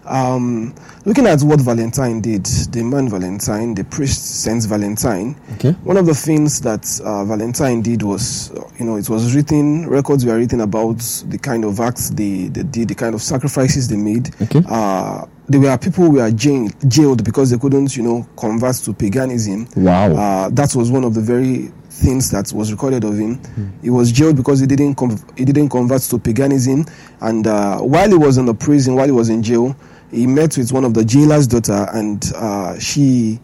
um, 0.06 0.74
looking 1.06 1.28
at 1.28 1.42
what 1.42 1.60
Valentine 1.62 2.22
did, 2.22 2.46
the 2.46 2.84
man 2.84 3.10
Valentine, 3.10 3.74
the 3.74 3.84
priest 3.84 4.44
Saint 4.44 4.64
Valentine. 4.66 5.36
Okay. 5.56 5.72
One 5.84 5.98
of 5.98 6.06
the 6.06 6.16
things 6.16 6.62
that 6.62 7.00
uh, 7.04 7.26
Valentine 7.26 7.82
did 7.82 8.04
was, 8.04 8.52
you 8.80 8.86
know, 8.86 8.98
it 8.98 9.10
was 9.10 9.36
written, 9.36 9.88
records 9.88 10.26
were 10.26 10.38
written 10.38 10.62
about 10.62 11.00
the 11.28 11.38
kind 11.38 11.64
of 11.66 11.80
acts 11.80 12.10
they, 12.12 12.48
they 12.48 12.64
did, 12.64 12.90
the 12.90 12.96
kind 12.96 13.16
of 13.16 13.22
sacrifices 13.22 13.88
they 13.88 13.98
made. 13.98 14.30
Okay. 14.42 14.62
Uh, 14.68 15.26
there 15.48 15.60
were 15.60 15.78
people 15.78 16.06
who 16.06 16.12
were 16.12 16.32
jailed 16.32 17.24
because 17.24 17.52
they 17.52 17.58
couldn't, 17.58 17.96
you 17.96 18.04
know, 18.04 18.28
convert 18.36 18.76
to 18.78 18.94
paganism. 18.94 19.68
Wow. 19.76 20.16
Uh, 20.16 20.50
that 20.50 20.76
was 20.76 20.90
one 20.90 21.04
of 21.04 21.14
the 21.14 21.22
very 21.22 21.72
things 21.90 22.30
that 22.32 22.52
was 22.52 22.72
recorded 22.72 23.04
of 23.04 23.18
him. 23.18 23.40
He 23.82 23.90
was 23.90 24.12
jailed 24.12 24.36
because 24.36 24.60
he 24.60 24.68
didn't 24.68 24.96
com- 24.96 25.24
he 25.38 25.46
didn't 25.46 25.70
convert 25.70 26.02
to 26.02 26.20
paganism, 26.20 26.86
and 27.22 27.48
uh, 27.48 27.80
while 27.80 28.10
he 28.10 28.16
was 28.16 28.38
in 28.38 28.46
the 28.46 28.54
prison, 28.54 28.96
while 28.96 29.06
he 29.06 29.12
was 29.12 29.30
in 29.30 29.42
jail, 29.42 29.76
he 30.16 30.28
met 30.28 30.58
with 30.58 30.72
one 30.72 30.86
of 30.86 30.94
the 30.94 31.04
jailer's 31.06 31.48
daughter, 31.48 31.88
and 31.94 32.32
uh, 32.36 32.78
she 32.80 33.40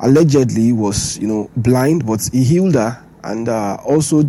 allegedly 0.00 0.72
was 0.72 1.18
you 1.18 1.26
know 1.26 1.50
blind, 1.56 2.06
but 2.06 2.28
he 2.32 2.44
healed 2.44 2.74
her, 2.74 3.02
and 3.24 3.48
uh, 3.48 3.76
also, 3.84 4.28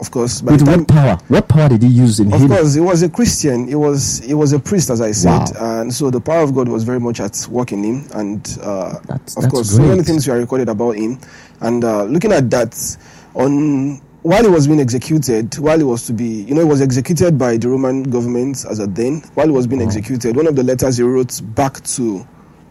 of 0.00 0.10
course, 0.10 0.40
by 0.40 0.52
With 0.52 0.60
the 0.60 0.66
time 0.66 0.78
what 0.80 0.88
power? 0.88 1.18
What 1.28 1.48
power 1.48 1.68
did 1.68 1.82
he 1.82 1.88
use 1.88 2.20
in 2.20 2.32
of 2.32 2.40
healing? 2.40 2.56
course, 2.56 2.74
he 2.74 2.80
was 2.80 3.02
a 3.02 3.08
Christian. 3.08 3.66
He 3.68 3.74
was 3.74 4.18
he 4.20 4.34
was 4.34 4.52
a 4.52 4.58
priest, 4.58 4.90
as 4.90 5.00
I 5.00 5.12
said, 5.12 5.28
Wow. 5.54 5.80
and 5.80 5.92
so 5.94 6.10
the 6.10 6.20
power 6.20 6.42
of 6.42 6.54
God 6.54 6.68
was 6.68 6.84
very 6.84 7.00
much 7.00 7.20
at 7.20 7.46
work 7.50 7.72
in 7.72 7.82
him. 7.84 8.08
And 8.14 8.46
uh, 8.62 8.98
That's- 9.06 9.36
of 9.36 9.42
that's 9.44 9.52
course, 9.54 9.70
so 9.70 9.82
many 9.82 9.94
great. 9.96 10.06
things 10.06 10.26
were 10.28 10.38
recorded 10.38 10.68
about 10.68 10.96
him. 10.96 11.18
And 11.60 11.84
uh, 11.84 12.04
looking 12.04 12.32
at 12.32 12.50
that, 12.50 12.74
on 13.34 14.00
while 14.22 14.42
he 14.42 14.50
was 14.50 14.66
being 14.66 14.80
executed, 14.80 15.56
while 15.58 15.78
he 15.78 15.84
was 15.84 16.06
to 16.06 16.12
be, 16.12 16.42
you 16.42 16.54
know, 16.54 16.60
he 16.62 16.66
was 16.68 16.82
executed 16.82 17.38
by 17.38 17.56
the 17.56 17.68
Roman 17.68 18.02
government 18.02 18.64
as 18.68 18.78
a 18.78 18.86
then. 18.86 19.22
While 19.34 19.46
he 19.46 19.52
was 19.52 19.66
being 19.66 19.80
executed, 19.82 20.36
one 20.36 20.46
of 20.46 20.56
the 20.56 20.62
letters 20.62 20.98
he 20.98 21.02
wrote 21.02 21.40
back 21.54 21.82
to 21.96 22.26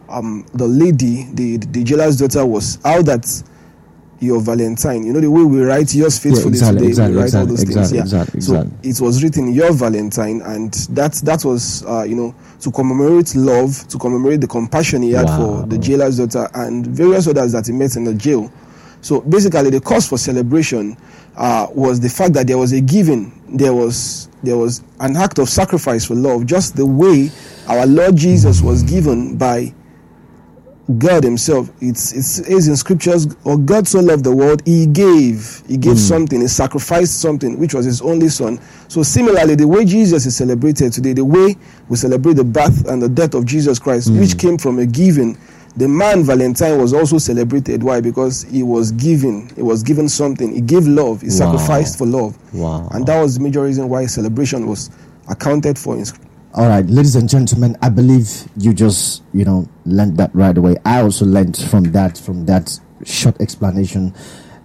um, 0.10 0.46
the 0.54 0.68
lady, 0.68 1.26
the 1.34 1.58
the 1.58 1.84
jailer's 1.84 2.18
daughter, 2.18 2.46
was 2.46 2.78
how 2.84 3.02
that 3.04 3.26
your 4.22 4.42
Valentine. 4.42 5.06
You 5.06 5.14
know 5.14 5.22
the 5.22 5.32
way 5.32 5.44
we 5.44 5.62
write 5.62 5.94
yours 5.96 6.20
faithfully 6.20 6.50
exactly, 6.50 6.80
today. 6.80 6.90
exactly, 6.90 7.16
we 7.16 7.22
write 7.22 7.36
all 7.36 7.44
exactly, 7.50 7.74
those 7.74 7.90
things. 7.90 7.94
Yeah. 7.94 8.02
exactly, 8.02 8.42
so 8.42 8.70
it 8.84 9.00
was 9.02 9.24
written 9.24 9.54
your 9.54 9.72
Valentine, 9.74 10.42
and 10.42 10.74
that 10.92 11.14
that 11.24 11.46
was 11.46 11.86
uh, 11.86 12.04
you 12.04 12.16
know 12.16 12.36
to 12.62 12.72
commemorate 12.72 13.34
love, 13.36 13.88
to 13.88 13.98
commemorate 13.98 14.42
the 14.42 14.48
compassion 14.48 15.02
he 15.04 15.12
had 15.14 15.26
Wow. 15.28 15.62
for 15.62 15.68
the 15.68 15.78
jailer's 15.78 16.18
daughter 16.18 16.50
and 16.54 16.86
various 16.86 17.28
others 17.28 17.54
that 17.54 17.66
he 17.68 17.72
met 17.74 17.96
in 17.96 18.04
the 18.04 18.14
jail. 18.14 18.52
So 19.02 19.22
basically, 19.22 19.70
the 19.70 19.82
cause 19.82 20.08
for 20.08 20.18
celebration 20.18 20.98
uh, 21.36 21.68
was 21.72 22.00
the 22.00 22.10
fact 22.10 22.34
that 22.34 22.48
there 22.48 22.58
was 22.58 22.74
a 22.74 22.82
giving, 22.82 23.32
there 23.48 23.74
was 23.74 24.28
there 24.44 24.58
was 24.58 24.84
an 25.00 25.18
act 25.18 25.40
of 25.40 25.50
sacrifice 25.50 26.06
for 26.06 26.16
love, 26.16 26.46
just 26.46 26.76
the 26.76 26.86
way 26.86 27.30
our 27.68 27.86
Lord 27.86 28.16
Jesus 28.16 28.62
was 28.62 28.84
given 28.84 29.38
by 29.38 29.74
God 30.98 31.24
Himself. 31.24 31.70
It's 31.82 32.14
it 32.14 32.24
says 32.24 32.68
in 32.68 32.76
scriptures, 32.76 33.28
or 33.44 33.58
God 33.58 33.88
so 33.88 34.00
loved 34.00 34.24
the 34.24 34.36
world, 34.36 34.64
He 34.66 34.86
gave. 34.88 35.62
He 35.68 35.78
gave 35.78 36.00
something, 36.00 36.42
He 36.42 36.48
sacrificed 36.48 37.22
something, 37.22 37.60
which 37.60 37.74
was 37.74 37.86
His 37.86 38.02
only 38.02 38.28
Son. 38.30 38.60
So 38.88 39.04
similarly, 39.04 39.56
the 39.56 39.68
way 39.68 39.86
Jesus 39.86 40.26
is 40.26 40.36
celebrated 40.36 40.92
today, 40.92 41.14
the 41.14 41.26
way 41.26 41.56
we 41.90 41.96
celebrate 41.96 42.34
the 42.34 42.44
birth 42.44 42.88
and 42.88 43.02
the 43.02 43.10
death 43.10 43.34
of 43.36 43.46
Jesus 43.46 43.78
Christ, 43.78 44.12
which 44.12 44.38
came 44.38 44.58
from 44.58 44.80
a 44.80 44.86
giving. 44.86 45.38
The 45.80 45.88
man 45.88 46.26
Valentine 46.26 46.78
was 46.78 46.94
also 46.94 47.18
celebrated. 47.18 47.82
Why? 47.82 48.02
Because 48.02 48.44
he 48.44 48.64
was 48.64 48.92
given. 48.92 49.50
He 49.56 49.62
was 49.62 49.82
given 49.82 50.10
something. 50.10 50.54
He 50.54 50.60
gave 50.60 50.86
love. 50.86 51.22
He 51.22 51.30
sacrificed 51.30 51.98
for 51.98 52.06
love. 52.06 52.38
Wow. 52.54 52.90
And 52.92 53.06
that 53.06 53.22
was 53.22 53.38
the 53.38 53.44
major 53.44 53.64
reason 53.64 53.88
why 53.88 54.06
celebration 54.06 54.68
was 54.68 54.90
accounted 55.30 55.80
for 55.80 55.96
in 55.96 56.04
scripture. 56.04 56.28
All 56.54 56.68
right, 56.68 56.86
ladies 56.86 57.16
and 57.16 57.30
gentlemen, 57.30 57.78
I 57.82 57.88
believe 57.88 58.28
you 58.58 58.74
just, 58.74 59.24
you 59.34 59.46
know, 59.46 59.70
learned 59.86 60.18
that 60.18 60.36
right 60.36 60.58
away. 60.58 60.76
I 60.84 61.00
also 61.00 61.26
learned 61.26 61.56
from 61.56 61.86
that, 61.94 62.18
from 62.18 62.46
that 62.48 62.78
short 63.06 63.40
explanation 63.40 64.14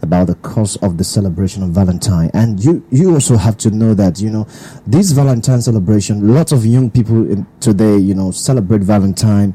about 0.02 0.26
the 0.26 0.34
cause 0.36 0.74
of 0.78 0.98
the 0.98 1.04
celebration 1.04 1.62
of 1.62 1.70
Valentine. 1.70 2.30
And 2.34 2.58
you, 2.64 2.84
you 2.90 3.14
also 3.14 3.36
have 3.36 3.56
to 3.58 3.70
know 3.70 3.94
that, 3.94 4.20
you 4.20 4.30
know, 4.30 4.48
this 4.84 5.12
Valentine 5.12 5.62
celebration, 5.62 6.34
lots 6.34 6.50
of 6.50 6.66
young 6.66 6.90
people 6.90 7.30
in 7.30 7.46
today, 7.60 7.98
you 7.98 8.14
know, 8.14 8.32
celebrate 8.32 8.80
Valentine, 8.80 9.54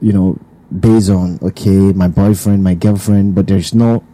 you 0.00 0.12
know, 0.12 0.38
based 0.80 1.10
on, 1.10 1.38
okay, 1.42 1.92
my 1.92 2.08
boyfriend, 2.08 2.62
my 2.62 2.74
girlfriend, 2.74 3.34
but 3.34 3.46
there's 3.46 3.74
no 3.74 4.04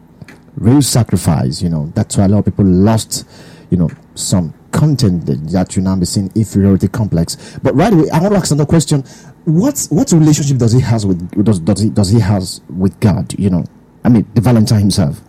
real 0.57 0.83
sacrifice, 0.83 1.63
you 1.63 1.69
know. 1.69 1.91
That's 1.95 2.17
why 2.17 2.25
a 2.25 2.29
lot 2.29 2.41
of 2.41 2.45
people 2.47 2.65
lost, 2.65 3.27
you 3.71 3.77
know, 3.77 3.91
some 4.15 4.55
content 4.73 5.27
that, 5.27 5.49
that 5.51 5.77
you 5.77 5.83
now 5.83 5.97
be 5.97 6.05
seeing 6.05 6.31
inferiority 6.35 6.89
complex. 6.89 7.59
But 7.63 7.75
right 7.75 7.93
away, 7.93 8.11
I 8.11 8.21
want 8.21 8.33
to 8.35 8.39
ask 8.39 8.51
another 8.51 8.69
question. 8.69 9.05
What's 9.45 9.91
what 9.91 10.13
relationship 10.13 10.59
does 10.59 10.73
he 10.73 10.81
has 10.81 11.05
with 11.05 11.45
does 11.45 11.59
does 11.61 11.81
he 11.81 11.91
does 11.91 12.11
he 12.11 12.21
has 12.21 12.61
with 12.69 12.99
God? 13.01 13.35
You 13.39 13.51
know, 13.51 13.65
I 14.05 14.09
mean 14.09 14.27
the 14.35 14.41
Valentine 14.41 14.81
himself. 14.81 15.21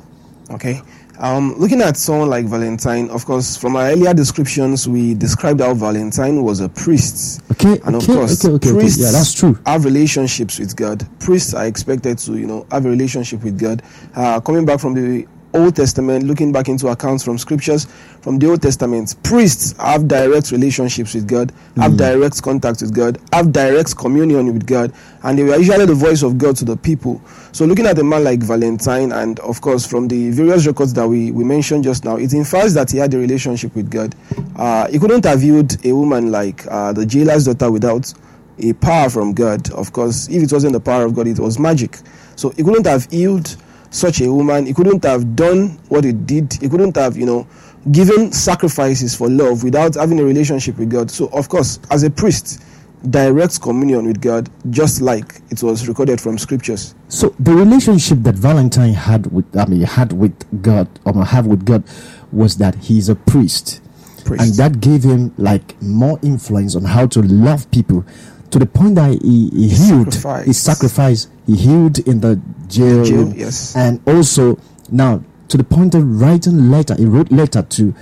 Okay. 0.51 0.81
Um, 1.23 1.53
looking 1.57 1.79
at 1.81 1.95
someone 1.95 2.29
like 2.29 2.45
Valentine, 2.47 3.09
of 3.09 3.23
course, 3.25 3.55
from 3.55 3.77
our 3.77 3.85
earlier 3.85 4.13
descriptions, 4.13 4.89
we 4.89 5.13
described 5.13 5.61
how 5.61 5.73
Valentine 5.73 6.43
was 6.43 6.59
a 6.59 6.67
priest. 6.67 7.41
Okay, 7.53 7.79
And 7.85 7.95
of 7.95 8.03
okay, 8.03 8.13
course, 8.13 8.43
okay, 8.43 8.55
okay, 8.55 8.69
okay. 8.71 8.77
priests 8.77 8.99
Yeah, 9.01 9.11
that's 9.11 9.33
true. 9.33 9.57
have 9.65 9.85
relationships 9.85 10.59
with 10.59 10.75
God. 10.75 11.07
Priests 11.21 11.53
are 11.53 11.65
expected 11.65 12.17
to, 12.17 12.33
you 12.37 12.45
know, 12.45 12.67
have 12.71 12.85
a 12.85 12.89
relationship 12.89 13.41
with 13.41 13.57
God. 13.57 13.81
Uh, 14.13 14.41
coming 14.41 14.65
back 14.65 14.81
from 14.81 14.95
the 14.95 15.25
Old 15.53 15.75
Testament, 15.75 16.25
looking 16.25 16.51
back 16.51 16.67
into 16.67 16.87
accounts 16.87 17.23
from 17.23 17.37
scriptures 17.37 17.85
from 18.21 18.39
the 18.39 18.49
Old 18.49 18.61
Testament, 18.61 19.15
priests 19.23 19.73
have 19.79 20.07
direct 20.07 20.51
relationships 20.51 21.13
with 21.13 21.27
God, 21.27 21.51
have 21.77 21.91
Hmm. 21.91 21.97
direct 21.97 22.41
contact 22.41 22.81
with 22.81 22.93
God, 22.93 23.19
have 23.31 23.51
direct 23.51 23.95
communion 23.95 24.53
with 24.53 24.65
God, 24.65 24.91
and 25.23 25.37
they 25.37 25.43
were 25.43 25.55
usually 25.57 25.85
the 25.85 25.93
voice 25.93 26.23
of 26.23 26.37
God 26.37 26.55
to 26.57 26.65
the 26.65 26.75
people. 26.77 27.21
So, 27.51 27.65
looking 27.65 27.85
at 27.85 27.99
a 27.99 28.03
man 28.03 28.23
like 28.23 28.41
Valentine, 28.41 29.11
and 29.11 29.39
of 29.41 29.61
course, 29.61 29.85
from 29.85 30.07
the 30.07 30.31
various 30.31 30.65
records 30.65 30.93
that 30.93 31.07
we, 31.07 31.31
we 31.31 31.43
mentioned 31.43 31.83
just 31.83 32.03
now, 32.03 32.15
it 32.15 32.33
infers 32.33 32.73
that 32.73 32.89
he 32.91 32.97
had 32.97 33.13
a 33.13 33.17
relationship 33.17 33.75
with 33.75 33.91
God. 33.91 34.15
Uh, 34.55 34.87
he 34.87 34.97
couldn't 34.99 35.23
have 35.25 35.39
viewed 35.41 35.85
a 35.85 35.93
woman 35.93 36.31
like 36.31 36.65
uh, 36.69 36.93
the 36.93 37.05
jailer's 37.05 37.45
daughter 37.45 37.69
without 37.71 38.11
a 38.59 38.73
power 38.73 39.09
from 39.09 39.33
God. 39.33 39.69
Of 39.71 39.93
course, 39.93 40.27
if 40.29 40.41
it 40.43 40.51
wasn't 40.51 40.73
the 40.73 40.79
power 40.79 41.05
of 41.05 41.13
God, 41.15 41.27
it 41.27 41.39
was 41.39 41.59
magic. 41.59 41.99
So 42.35 42.49
he 42.51 42.63
couldn't 42.63 42.85
have 42.87 43.05
healed 43.11 43.55
such 43.93 44.21
a 44.21 44.31
woman. 44.31 44.65
He 44.65 44.73
couldn't 44.73 45.03
have 45.05 45.35
done 45.35 45.79
what 45.89 46.03
he 46.03 46.11
did. 46.11 46.53
He 46.53 46.67
couldn't 46.67 46.95
have, 46.95 47.15
you 47.15 47.25
know, 47.25 47.47
given 47.91 48.31
sacrifices 48.31 49.15
for 49.15 49.29
love 49.29 49.63
without 49.63 49.95
having 49.95 50.19
a 50.19 50.23
relationship 50.23 50.77
with 50.77 50.89
God. 50.89 51.11
So, 51.11 51.27
of 51.27 51.49
course, 51.49 51.79
as 51.91 52.03
a 52.03 52.09
priest, 52.09 52.63
direct 53.09 53.61
communion 53.61 54.07
with 54.07 54.21
God, 54.21 54.49
just 54.69 55.01
like 55.01 55.41
it 55.49 55.61
was 55.61 55.87
recorded 55.87 56.19
from 56.21 56.37
scriptures. 56.37 56.95
So 57.09 57.35
the 57.39 57.53
relationship 57.53 58.19
that 58.19 58.35
Valentine 58.35 58.93
had 58.93 59.31
with 59.31 59.55
I 59.55 59.65
mean 59.65 59.81
had 59.81 60.13
with 60.13 60.61
God 60.61 60.87
or 61.05 61.23
have 61.25 61.45
with 61.45 61.65
God 61.65 61.83
was 62.31 62.57
that 62.57 62.75
he's 62.75 63.09
a 63.09 63.15
priest. 63.15 63.81
Priest. 64.25 64.43
And 64.43 64.53
that 64.53 64.79
gave 64.79 65.03
him 65.03 65.33
like 65.37 65.79
more 65.81 66.17
influence 66.23 66.75
on 66.77 66.85
how 66.85 67.07
to 67.07 67.21
love 67.21 67.69
people 67.71 68.05
to 68.53 68.59
the 68.59 68.67
point 68.67 68.93
that 68.93 69.19
he, 69.23 69.49
he 69.49 69.67
healed, 69.67 70.13
Sacrificed. 70.13 70.45
he 70.45 70.53
sacrificed, 70.53 71.29
he 71.47 71.55
healed 71.55 71.97
in 72.07 72.19
the 72.21 72.39
jail, 72.67 73.03
Jail, 73.03 73.33
yes. 73.33 73.75
and 73.75 73.99
also 74.07 74.59
now 74.91 75.23
to 75.47 75.57
the 75.57 75.63
point 75.63 75.95
of 75.95 76.21
writing 76.21 76.69
letter, 76.69 76.93
he 76.95 77.05
wrote 77.05 77.31
letter 77.31 77.63
to, 77.63 77.95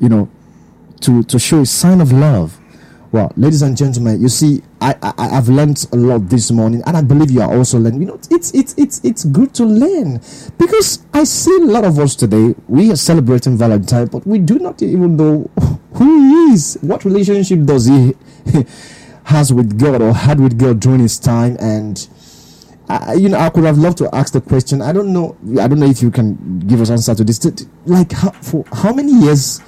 you 0.00 0.08
know, 0.08 0.28
to 1.02 1.22
to 1.22 1.38
show 1.38 1.60
a 1.60 1.66
sign 1.66 2.00
of 2.00 2.10
love. 2.10 2.58
Well, 3.12 3.30
ladies 3.36 3.62
and 3.62 3.76
gentlemen, 3.76 4.20
you 4.20 4.28
see, 4.28 4.62
I, 4.80 4.96
I 5.02 5.12
I've 5.36 5.48
learned 5.48 5.86
a 5.92 5.96
lot 5.96 6.28
this 6.28 6.50
morning, 6.50 6.82
and 6.84 6.96
I 6.96 7.02
believe 7.02 7.30
you 7.30 7.40
are 7.42 7.56
also 7.56 7.78
learning. 7.78 8.00
You 8.00 8.06
know, 8.08 8.20
it's 8.28 8.52
it's 8.52 8.74
it's 8.76 9.00
it's 9.04 9.24
good 9.26 9.54
to 9.54 9.64
learn 9.64 10.14
because 10.58 11.06
I 11.14 11.22
see 11.22 11.56
a 11.58 11.64
lot 11.64 11.84
of 11.84 12.00
us 12.00 12.16
today. 12.16 12.56
We 12.66 12.90
are 12.90 12.96
celebrating 12.96 13.56
Valentine, 13.56 14.06
but 14.06 14.26
we 14.26 14.40
do 14.40 14.58
not 14.58 14.82
even 14.82 15.16
know 15.16 15.48
who 15.92 16.48
he 16.48 16.54
is. 16.54 16.76
What 16.80 17.04
relationship 17.04 17.64
does 17.66 17.86
he 17.86 18.14
has 19.24 19.52
with 19.52 19.78
God 19.78 20.02
or 20.02 20.12
had 20.12 20.40
with 20.40 20.58
God 20.58 20.80
during 20.80 21.00
his 21.00 21.18
time? 21.18 21.56
And 21.60 22.08
I, 22.88 23.14
you 23.14 23.28
know, 23.28 23.38
I 23.38 23.50
could 23.50 23.64
have 23.64 23.78
loved 23.78 23.98
to 23.98 24.14
ask 24.14 24.32
the 24.32 24.40
question. 24.40 24.82
I 24.82 24.92
don't 24.92 25.12
know. 25.12 25.36
I 25.60 25.68
don't 25.68 25.78
know 25.78 25.86
if 25.86 26.02
you 26.02 26.10
can 26.10 26.60
give 26.60 26.80
us 26.80 26.90
answer 26.90 27.14
to 27.14 27.24
this. 27.24 27.44
Like, 27.86 28.12
how, 28.12 28.30
for 28.30 28.64
how 28.72 28.92
many 28.92 29.12
years 29.12 29.60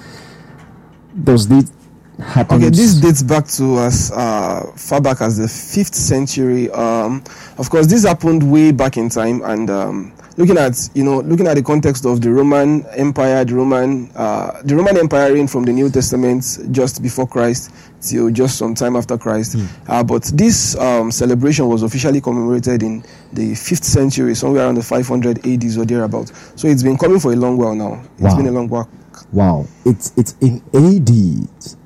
does 1.23 1.47
this 1.47 1.71
happen? 2.19 2.57
Okay, 2.57 2.69
this 2.69 2.95
dates 2.95 3.23
back 3.23 3.47
to 3.47 3.79
as 3.79 4.11
uh, 4.11 4.71
far 4.75 5.01
back 5.01 5.21
as 5.21 5.37
the 5.37 5.47
fifth 5.47 5.95
century. 5.95 6.69
Um, 6.71 7.23
of 7.57 7.69
course, 7.69 7.87
this 7.87 8.05
happened 8.05 8.51
way 8.51 8.71
back 8.71 8.97
in 8.97 9.09
time, 9.09 9.41
and 9.43 9.69
um, 9.69 10.13
looking 10.37 10.57
at 10.57 10.89
you 10.93 11.03
know 11.03 11.19
looking 11.21 11.47
at 11.47 11.55
the 11.55 11.63
context 11.63 12.05
of 12.05 12.21
the 12.21 12.29
Roman 12.31 12.85
Empire, 12.87 13.45
the 13.45 13.55
Roman 13.55 14.09
uh, 14.15 14.61
the 14.63 14.75
Roman 14.75 14.97
Empire 14.97 15.33
reign 15.33 15.47
from 15.47 15.63
the 15.63 15.71
New 15.73 15.89
Testament 15.89 16.43
just 16.71 17.01
before 17.01 17.27
Christ 17.27 17.71
till 18.01 18.29
just 18.29 18.57
some 18.57 18.75
time 18.75 18.95
after 18.95 19.17
Christ. 19.17 19.57
Uh, 19.87 20.03
but 20.03 20.23
this 20.33 20.75
um, 20.77 21.11
celebration 21.11 21.67
was 21.67 21.83
officially 21.83 22.21
commemorated 22.21 22.83
in 22.83 23.03
the 23.33 23.55
fifth 23.55 23.83
century, 23.83 24.35
somewhere 24.35 24.65
around 24.65 24.75
the 24.75 24.83
500 24.83 25.39
AD 25.45 25.63
or 25.77 25.85
thereabout. 25.85 26.31
So 26.55 26.67
it's 26.67 26.83
been 26.83 26.97
coming 26.97 27.19
for 27.19 27.33
a 27.33 27.35
long 27.35 27.57
while 27.57 27.75
now. 27.75 28.01
It's 28.13 28.21
Wow. 28.21 28.37
been 28.37 28.47
a 28.47 28.51
long 28.51 28.67
while. 28.69 28.89
Wow, 29.31 29.65
it's 29.85 30.13
it's 30.17 30.35
in 30.41 30.61
AD. 30.73 31.09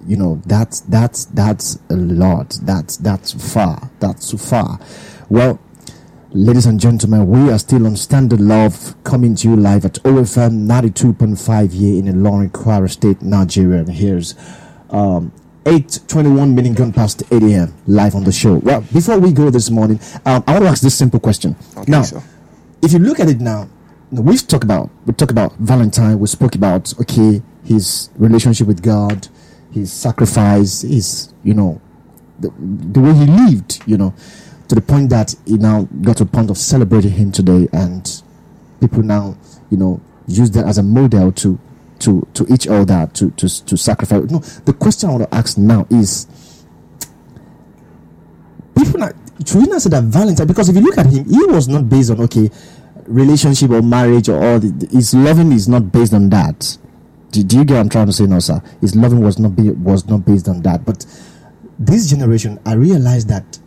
You 0.08 0.18
know 0.18 0.42
that's 0.46 0.82
that's 0.82 1.26
that's 1.26 1.80
a 1.90 1.96
lot. 1.96 2.58
That's 2.64 2.98
that's 2.98 3.54
far. 3.54 3.90
That's 4.00 4.30
too 4.30 4.38
far. 4.38 4.80
Well, 5.30 5.60
ladies 6.32 6.66
and 6.66 6.80
gentlemen, 6.80 7.28
we 7.28 7.52
are 7.52 7.58
still 7.58 7.86
on 7.86 7.96
Standard 7.96 8.40
Love, 8.40 8.96
coming 9.04 9.36
to 9.36 9.50
you 9.50 9.56
live 9.56 9.86
at 9.86 9.94
OFM 10.04 10.52
ninety 10.54 10.90
two 10.92 11.14
point 11.14 11.40
five 11.40 11.72
here 11.72 11.98
in 11.98 12.06
Ilorin, 12.06 12.52
Kwara 12.52 12.90
State, 12.90 13.22
Nigeria. 13.22 13.80
And 13.80 13.90
here's 13.90 14.36
um, 14.90 15.32
eight 15.66 16.00
twenty 16.08 16.30
one 16.30 16.54
minutes 16.56 16.78
gone 16.78 16.94
past 16.94 17.24
eight 17.32 17.44
a.m. 17.44 17.74
live 17.88 18.16
on 18.16 18.24
the 18.24 18.32
show. 18.32 18.56
Well, 18.56 18.82
before 18.82 19.20
we 19.20 19.32
go 19.32 19.50
this 19.50 19.70
morning, 19.70 20.00
um, 20.26 20.44
I 20.48 20.54
want 20.54 20.66
to 20.66 20.70
ask 20.70 20.82
this 20.82 20.96
simple 20.96 21.20
question. 21.20 21.56
Okay, 21.78 21.92
now, 21.92 22.04
so. 22.04 22.22
if 22.82 22.94
you 22.94 23.00
look 23.00 23.20
at 23.20 23.30
it 23.30 23.40
now, 23.40 23.70
now, 24.12 24.22
we've 24.22 24.46
talked 24.46 24.64
about 24.64 24.90
we 25.06 25.14
talked 25.14 25.32
about 25.32 25.54
Valentine. 25.58 26.20
We 26.20 26.28
spoke 26.28 26.56
about 26.56 26.94
okay 27.00 27.42
his 27.64 28.10
relationship 28.18 28.68
with 28.68 28.82
God, 28.82 29.28
his 29.72 29.92
sacrifice, 29.92 30.82
his 30.82 31.34
you 31.44 31.54
know 31.54 31.82
the, 32.40 32.52
the 32.60 33.00
way 33.00 33.14
he 33.14 33.26
lived. 33.26 33.84
You 33.88 33.98
know, 33.98 34.14
to 34.70 34.76
the 34.76 34.82
point 34.82 35.10
that 35.10 35.36
he 35.46 35.58
now 35.58 35.88
got 36.02 36.18
to 36.18 36.24
a 36.24 36.26
point 36.28 36.50
of 36.50 36.58
celebrating 36.58 37.12
him 37.12 37.32
today, 37.32 37.68
and 37.74 38.22
people 38.80 39.04
now 39.04 39.36
you 39.70 39.78
know 39.78 40.00
use 40.28 40.52
that 40.52 40.66
as 40.66 40.78
a 40.78 40.84
model 40.84 41.32
to 41.34 41.60
to 42.00 42.26
to 42.34 42.46
each 42.54 42.68
other 42.68 43.10
to 43.14 43.32
to 43.32 43.66
to 43.66 43.76
sacrifice. 43.76 44.30
No, 44.30 44.40
the 44.40 44.74
question 44.74 45.10
I 45.10 45.14
want 45.14 45.30
to 45.30 45.36
ask 45.36 45.58
now 45.58 45.86
is 45.90 46.28
people 48.78 49.00
not 49.00 49.14
should 49.46 49.58
we 49.58 49.68
not 49.68 49.82
say 49.82 49.90
that 49.90 50.04
Valentine 50.04 50.48
because 50.48 50.70
if 50.70 50.76
you 50.76 50.82
look 50.82 50.98
at 50.98 51.08
him, 51.08 51.26
he 51.26 51.44
was 51.46 51.68
not 51.68 51.90
based 51.90 52.12
on 52.12 52.22
okay 52.22 52.50
relationship 53.08 53.72
or 53.72 53.82
marriage 53.82 54.30
or 54.30 54.42
all 54.44 54.60
the, 54.60 54.88
his 54.92 55.14
loving 55.14 55.52
is 55.52 55.68
not 55.68 55.92
based 55.92 56.14
on 56.14 56.30
that. 56.30 56.78
Do, 57.32 57.44
do 57.44 57.58
you 57.58 57.66
get 57.66 57.76
what 57.76 57.80
I'm 57.82 57.90
trying 57.90 58.06
to 58.06 58.14
say 58.14 58.26
now, 58.26 58.40
sir? 58.40 58.62
His 58.82 58.96
loving 58.96 59.22
was 59.22 59.40
not 59.40 59.56
be, 59.56 59.72
was 59.72 60.06
not 60.06 60.26
based 60.26 60.48
on 60.48 60.62
that. 60.62 60.86
But 60.86 61.06
this 61.80 62.10
generation, 62.10 62.60
I 62.66 62.74
realize 62.74 63.26
that 63.28 63.60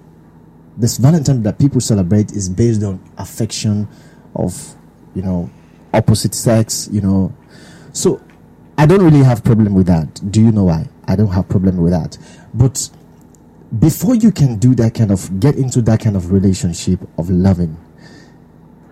this 0.77 0.97
Valentine 0.97 1.43
that 1.43 1.59
people 1.59 1.81
celebrate 1.81 2.33
is 2.33 2.49
based 2.49 2.83
on 2.83 3.03
affection 3.19 3.89
of 4.35 4.75
you 5.15 5.23
know 5.23 5.51
opposite 5.93 6.35
sex, 6.35 6.89
you 6.91 7.01
know. 7.01 7.33
So 7.93 8.21
I 8.79 8.87
don't 8.87 9.03
really 9.03 9.23
have 9.23 9.45
problem 9.45 9.75
with 9.75 9.87
that. 9.87 10.31
Do 10.31 10.41
you 10.41 10.53
know 10.53 10.65
why? 10.65 10.89
I 11.07 11.17
don't 11.17 11.29
have 11.33 11.49
problem 11.49 11.77
with 11.77 11.93
that. 11.93 12.17
But 12.55 12.89
before 13.79 14.15
you 14.15 14.31
can 14.31 14.59
do 14.59 14.75
that 14.75 14.95
kind 14.95 15.11
of 15.11 15.41
get 15.41 15.57
into 15.57 15.81
that 15.83 16.01
kind 16.01 16.17
of 16.17 16.33
relationship 16.33 17.01
of 17.19 17.31
loving 17.31 17.77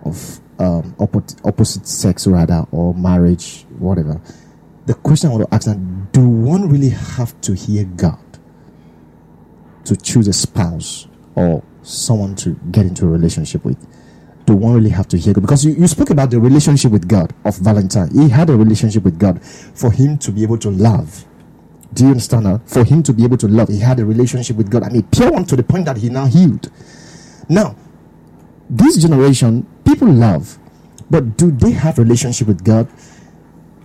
of 0.05 0.39
um, 0.59 0.93
oppo- 0.95 1.39
opposite 1.45 1.87
sex 1.87 2.25
rather 2.25 2.65
or 2.71 2.93
marriage 2.95 3.65
whatever 3.77 4.19
the 4.87 4.93
question 4.95 5.29
i 5.29 5.33
want 5.33 5.47
to 5.47 5.55
ask 5.55 5.67
now 5.67 5.75
do 6.11 6.27
one 6.27 6.67
really 6.67 6.89
have 6.89 7.39
to 7.41 7.53
hear 7.53 7.83
god 7.83 8.17
to 9.85 9.95
choose 9.95 10.27
a 10.27 10.33
spouse 10.33 11.07
or 11.35 11.63
someone 11.83 12.35
to 12.35 12.59
get 12.71 12.85
into 12.85 13.05
a 13.05 13.09
relationship 13.09 13.63
with 13.65 13.77
do 14.45 14.55
one 14.55 14.73
really 14.73 14.89
have 14.89 15.07
to 15.07 15.17
hear 15.17 15.33
god 15.33 15.41
because 15.41 15.65
you, 15.65 15.73
you 15.73 15.87
spoke 15.87 16.09
about 16.09 16.29
the 16.29 16.39
relationship 16.39 16.91
with 16.91 17.07
god 17.07 17.33
of 17.45 17.57
valentine 17.57 18.09
he 18.11 18.29
had 18.29 18.49
a 18.49 18.55
relationship 18.55 19.03
with 19.03 19.19
god 19.19 19.43
for 19.43 19.91
him 19.91 20.17
to 20.17 20.31
be 20.31 20.43
able 20.43 20.57
to 20.57 20.69
love 20.69 21.25
do 21.93 22.05
you 22.05 22.11
understand 22.11 22.45
now? 22.45 22.61
For 22.65 22.83
him 22.83 23.03
to 23.03 23.13
be 23.13 23.23
able 23.23 23.37
to 23.37 23.47
love, 23.47 23.67
he 23.67 23.79
had 23.79 23.99
a 23.99 24.05
relationship 24.05 24.55
with 24.55 24.69
God. 24.69 24.83
I 24.83 24.89
mean, 24.89 25.03
pure 25.03 25.31
one 25.31 25.45
to 25.45 25.55
the 25.55 25.63
point 25.63 25.85
that 25.85 25.97
he 25.97 26.09
now 26.09 26.25
healed. 26.25 26.71
Now, 27.49 27.75
this 28.69 28.97
generation, 28.97 29.67
people 29.83 30.07
love, 30.07 30.57
but 31.09 31.37
do 31.37 31.51
they 31.51 31.71
have 31.71 31.97
relationship 31.97 32.47
with 32.47 32.63
God? 32.63 32.87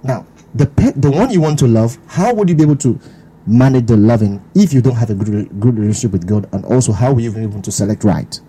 Now, 0.05 0.27
the 0.55 0.67
pet, 0.67 1.01
the 1.01 1.11
one 1.11 1.31
you 1.31 1.41
want 1.41 1.59
to 1.61 1.67
love, 1.67 1.99
how 2.07 2.33
would 2.35 2.49
you 2.49 2.55
be 2.55 2.63
able 2.63 2.77
to 2.77 3.01
manage 3.47 3.87
the 3.87 3.97
loving 3.97 4.43
if 4.55 4.73
you 4.73 4.81
don't 4.83 4.97
have 4.97 5.11
a 5.11 5.15
good, 5.15 5.61
good 5.61 5.79
relationship 5.79 6.13
with 6.13 6.27
God? 6.27 6.49
And 6.53 6.65
also, 6.65 6.93
how 6.93 7.13
will 7.13 7.23
you 7.23 7.33
be 7.33 7.43
able 7.43 7.63
to 7.63 7.73
select 7.73 8.05
right? 8.05 8.41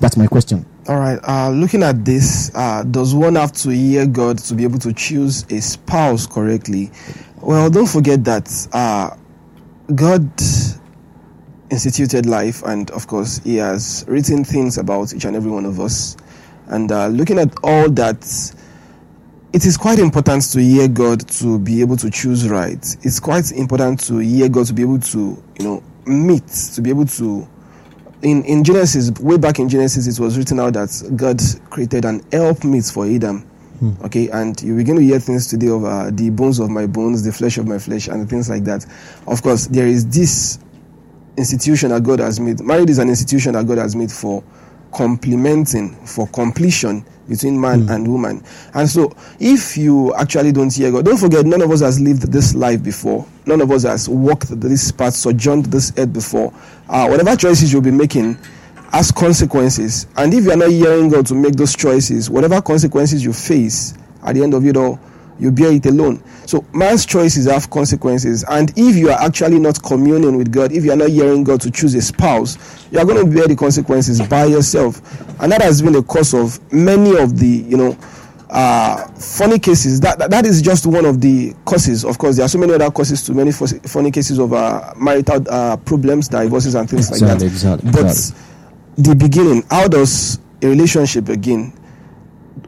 That's 0.00 0.16
my 0.16 0.26
question. 0.26 0.66
All 0.88 0.98
right. 0.98 1.18
Uh, 1.26 1.50
looking 1.50 1.82
at 1.82 2.04
this, 2.04 2.50
uh, 2.54 2.84
does 2.84 3.14
one 3.14 3.34
have 3.34 3.52
to 3.52 3.70
hear 3.70 4.06
God 4.06 4.38
to 4.38 4.54
be 4.54 4.62
able 4.62 4.78
to 4.80 4.92
choose 4.92 5.44
a 5.50 5.60
spouse 5.60 6.26
correctly? 6.26 6.90
Well, 7.40 7.70
don't 7.70 7.88
forget 7.88 8.22
that 8.24 8.68
uh, 8.72 9.16
God 9.94 10.30
instituted 11.70 12.26
life, 12.26 12.62
and 12.64 12.90
of 12.92 13.06
course, 13.06 13.38
He 13.38 13.56
has 13.56 14.04
written 14.06 14.44
things 14.44 14.78
about 14.78 15.14
each 15.14 15.24
and 15.24 15.34
every 15.34 15.50
one 15.50 15.64
of 15.64 15.80
us. 15.80 16.16
And 16.68 16.92
uh, 16.92 17.08
looking 17.08 17.38
at 17.38 17.54
all 17.62 17.88
that, 17.90 18.24
it 19.56 19.64
is 19.64 19.78
quite 19.78 19.98
important 19.98 20.42
to 20.52 20.60
hear 20.60 20.86
God 20.86 21.26
to 21.28 21.58
be 21.58 21.80
able 21.80 21.96
to 21.96 22.10
choose 22.10 22.46
right. 22.46 22.76
It's 23.00 23.18
quite 23.18 23.52
important 23.52 24.00
to 24.00 24.18
hear 24.18 24.50
God 24.50 24.66
to 24.66 24.74
be 24.74 24.82
able 24.82 24.98
to, 24.98 25.42
you 25.58 25.64
know, 25.64 25.82
meet, 26.04 26.46
to 26.74 26.82
be 26.82 26.90
able 26.90 27.06
to 27.06 27.48
in, 28.20 28.44
in 28.44 28.64
Genesis, 28.64 29.10
way 29.18 29.38
back 29.38 29.58
in 29.58 29.70
Genesis, 29.70 30.06
it 30.06 30.22
was 30.22 30.36
written 30.36 30.60
out 30.60 30.74
that 30.74 31.10
God 31.16 31.40
created 31.70 32.04
an 32.04 32.20
helpmeet 32.32 32.92
for 32.92 33.06
Adam. 33.06 33.48
Okay, 34.04 34.28
and 34.28 34.60
you 34.60 34.76
begin 34.76 34.96
to 34.96 35.02
hear 35.02 35.18
things 35.20 35.46
today 35.46 35.68
of 35.68 35.86
uh, 35.86 36.10
the 36.10 36.28
bones 36.28 36.58
of 36.58 36.68
my 36.68 36.86
bones, 36.86 37.24
the 37.24 37.32
flesh 37.32 37.56
of 37.56 37.66
my 37.66 37.78
flesh, 37.78 38.08
and 38.08 38.28
things 38.28 38.50
like 38.50 38.64
that. 38.64 38.84
Of 39.26 39.42
course, 39.42 39.68
there 39.68 39.86
is 39.86 40.06
this 40.08 40.58
institution 41.38 41.90
that 41.90 42.02
God 42.02 42.20
has 42.20 42.38
made. 42.40 42.60
Marriage 42.60 42.90
is 42.90 42.98
an 42.98 43.08
institution 43.08 43.54
that 43.54 43.66
God 43.66 43.78
has 43.78 43.96
made 43.96 44.12
for 44.12 44.44
complementing, 44.92 45.94
for 46.04 46.26
completion 46.26 47.06
between 47.28 47.60
man 47.60 47.88
and 47.88 48.06
woman. 48.06 48.42
And 48.74 48.88
so, 48.88 49.14
if 49.40 49.76
you 49.76 50.14
actually 50.14 50.52
don't 50.52 50.72
hear 50.72 50.90
God, 50.92 51.04
don't 51.04 51.16
forget, 51.16 51.44
none 51.46 51.62
of 51.62 51.70
us 51.70 51.80
has 51.80 52.00
lived 52.00 52.30
this 52.32 52.54
life 52.54 52.82
before. 52.82 53.26
None 53.46 53.60
of 53.60 53.70
us 53.70 53.82
has 53.84 54.08
walked 54.08 54.48
this 54.60 54.92
path, 54.92 55.14
sojourned 55.14 55.66
this 55.66 55.92
earth 55.98 56.12
before. 56.12 56.52
Uh, 56.88 57.06
whatever 57.08 57.36
choices 57.36 57.72
you'll 57.72 57.82
be 57.82 57.90
making 57.90 58.38
has 58.92 59.10
consequences. 59.10 60.06
And 60.16 60.32
if 60.32 60.44
you 60.44 60.52
are 60.52 60.56
not 60.56 60.70
hearing 60.70 61.08
God 61.08 61.26
to 61.26 61.34
make 61.34 61.54
those 61.54 61.74
choices, 61.76 62.30
whatever 62.30 62.60
consequences 62.62 63.24
you 63.24 63.32
face, 63.32 63.94
at 64.24 64.34
the 64.34 64.42
end 64.42 64.54
of 64.54 64.64
it 64.64 64.76
all, 64.76 64.98
you 65.38 65.50
bear 65.50 65.72
it 65.72 65.86
alone. 65.86 66.22
So 66.46 66.64
man's 66.72 67.04
choices 67.06 67.46
have 67.46 67.68
consequences. 67.70 68.44
And 68.48 68.72
if 68.76 68.96
you 68.96 69.10
are 69.10 69.20
actually 69.20 69.58
not 69.58 69.82
communing 69.82 70.36
with 70.36 70.52
God, 70.52 70.72
if 70.72 70.84
you 70.84 70.92
are 70.92 70.96
not 70.96 71.10
hearing 71.10 71.44
God 71.44 71.60
to 71.62 71.70
choose 71.70 71.94
a 71.94 72.02
spouse, 72.02 72.56
you 72.90 72.98
are 72.98 73.04
going 73.04 73.24
to 73.24 73.30
bear 73.30 73.46
the 73.46 73.56
consequences 73.56 74.20
by 74.20 74.44
yourself. 74.46 75.00
And 75.40 75.52
that 75.52 75.62
has 75.62 75.82
been 75.82 75.92
the 75.92 76.02
cause 76.02 76.34
of 76.34 76.60
many 76.72 77.16
of 77.18 77.38
the, 77.38 77.46
you 77.46 77.76
know, 77.76 77.98
uh, 78.48 79.06
funny 79.14 79.58
cases. 79.58 80.00
That, 80.00 80.18
that 80.18 80.30
that 80.30 80.46
is 80.46 80.62
just 80.62 80.86
one 80.86 81.04
of 81.04 81.20
the 81.20 81.54
causes. 81.64 82.04
Of 82.04 82.18
course, 82.18 82.36
there 82.36 82.44
are 82.46 82.48
so 82.48 82.58
many 82.58 82.72
other 82.74 82.90
causes 82.90 83.22
to 83.24 83.34
many 83.34 83.52
funny 83.52 84.10
cases 84.10 84.38
of 84.38 84.52
uh, 84.52 84.94
marital 84.96 85.44
uh, 85.50 85.76
problems, 85.78 86.28
divorces, 86.28 86.74
and 86.74 86.88
things 86.88 87.10
like 87.10 87.20
that. 87.20 87.42
Exactly, 87.42 87.46
exactly, 87.82 87.90
But 87.90 88.10
exactly. 88.10 89.02
the 89.02 89.14
beginning, 89.16 89.64
how 89.68 89.88
does 89.88 90.38
a 90.62 90.68
relationship 90.68 91.24
begin? 91.24 91.72